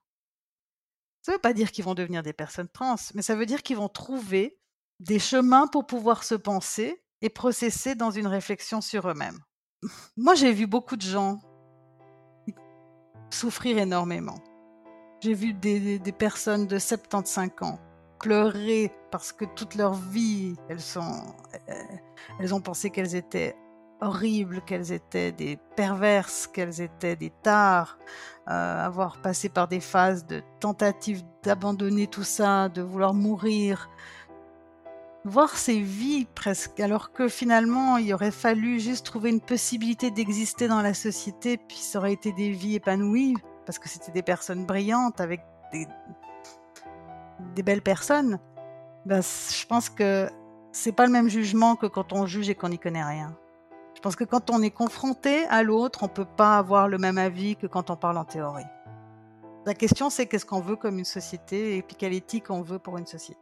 Ça 1.22 1.32
ne 1.32 1.36
veut 1.36 1.40
pas 1.40 1.54
dire 1.54 1.72
qu'ils 1.72 1.84
vont 1.84 1.94
devenir 1.94 2.22
des 2.22 2.34
personnes 2.34 2.68
trans, 2.68 2.96
mais 3.14 3.22
ça 3.22 3.34
veut 3.34 3.46
dire 3.46 3.62
qu'ils 3.62 3.78
vont 3.78 3.88
trouver 3.88 4.58
des 5.00 5.18
chemins 5.18 5.66
pour 5.66 5.86
pouvoir 5.86 6.22
se 6.22 6.34
penser 6.34 7.02
et 7.22 7.30
processer 7.30 7.94
dans 7.94 8.10
une 8.10 8.26
réflexion 8.26 8.80
sur 8.80 9.08
eux-mêmes. 9.08 9.40
Moi, 10.16 10.34
j'ai 10.34 10.52
vu 10.52 10.66
beaucoup 10.66 10.96
de 10.96 11.02
gens 11.02 11.40
souffrir 13.30 13.78
énormément. 13.78 14.42
J'ai 15.24 15.32
vu 15.32 15.54
des, 15.54 15.98
personnes 16.12 16.66
de 16.66 16.78
75 16.78 17.48
ans 17.62 17.78
pleurer 18.20 18.92
parce 19.10 19.32
que 19.32 19.46
toute 19.46 19.74
leur 19.74 19.94
vie, 19.94 20.54
elles, 20.68 20.82
sont, 20.82 21.22
euh, 21.70 21.72
elles 22.38 22.54
ont 22.54 22.60
pensé 22.60 22.90
qu'elles 22.90 23.14
étaient 23.14 23.56
horribles, 24.02 24.60
qu'elles 24.66 24.92
étaient 24.92 25.32
des 25.32 25.58
perverses, 25.76 26.46
qu'elles 26.46 26.82
étaient 26.82 27.16
des 27.16 27.32
tares, 27.42 27.98
euh, 28.50 28.84
avoir 28.84 29.22
passé 29.22 29.48
par 29.48 29.66
des 29.66 29.80
phases 29.80 30.26
de 30.26 30.42
tentatives 30.60 31.22
d'abandonner 31.42 32.06
tout 32.06 32.22
ça, 32.22 32.68
de 32.68 32.82
vouloir 32.82 33.14
mourir, 33.14 33.88
voir 35.24 35.56
ces 35.56 35.80
vies 35.80 36.26
presque, 36.34 36.80
alors 36.80 37.12
que 37.12 37.28
finalement 37.28 37.96
il 37.96 38.12
aurait 38.12 38.30
fallu 38.30 38.78
juste 38.78 39.06
trouver 39.06 39.30
une 39.30 39.40
possibilité 39.40 40.10
d'exister 40.10 40.68
dans 40.68 40.82
la 40.82 40.92
société, 40.92 41.56
puis 41.56 41.78
ça 41.78 42.00
aurait 42.00 42.12
été 42.12 42.30
des 42.32 42.50
vies 42.50 42.74
épanouies, 42.74 43.36
parce 43.64 43.78
que 43.78 43.88
c'était 43.88 44.12
des 44.12 44.22
personnes 44.22 44.64
brillantes 44.64 45.20
avec 45.20 45.44
des, 45.72 47.62
belles 47.62 47.82
personnes. 47.82 48.38
Ben, 49.06 49.22
je 49.22 49.66
pense 49.66 49.88
que 49.88 50.28
c'est 50.72 50.92
pas 50.92 51.06
le 51.06 51.12
même 51.12 51.28
jugement 51.28 51.76
que 51.76 51.86
quand 51.86 52.12
on 52.12 52.26
juge 52.26 52.48
et 52.48 52.54
qu'on 52.54 52.68
n'y 52.68 52.78
connaît 52.78 53.04
rien. 53.04 53.36
Je 53.94 54.00
pense 54.00 54.16
que 54.16 54.24
quand 54.24 54.50
on 54.50 54.60
est 54.62 54.70
confronté 54.70 55.46
à 55.46 55.62
l'autre, 55.62 56.02
on 56.02 56.08
peut 56.08 56.24
pas 56.24 56.58
avoir 56.58 56.88
le 56.88 56.98
même 56.98 57.18
avis 57.18 57.56
que 57.56 57.66
quand 57.66 57.90
on 57.90 57.96
parle 57.96 58.18
en 58.18 58.24
théorie. 58.24 58.66
La 59.66 59.74
question 59.74 60.10
c'est 60.10 60.26
qu'est-ce 60.26 60.44
qu'on 60.44 60.60
veut 60.60 60.76
comme 60.76 60.98
une 60.98 61.04
société 61.06 61.76
et 61.76 61.82
puis 61.82 61.96
quelle 61.96 62.12
éthique 62.12 62.50
on 62.50 62.60
veut 62.60 62.78
pour 62.78 62.98
une 62.98 63.06
société. 63.06 63.40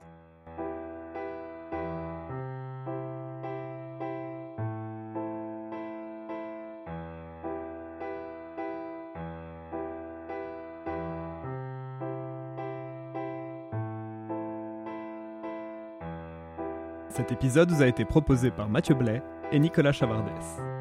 Cet 17.23 17.31
épisode 17.31 17.71
vous 17.71 17.83
a 17.83 17.87
été 17.87 18.05
proposé 18.05 18.51
par 18.51 18.69
Mathieu 18.69 18.97
Blais 18.97 19.23
et 19.53 19.61
Nicolas 19.61 19.93
Chavardès. 19.93 20.72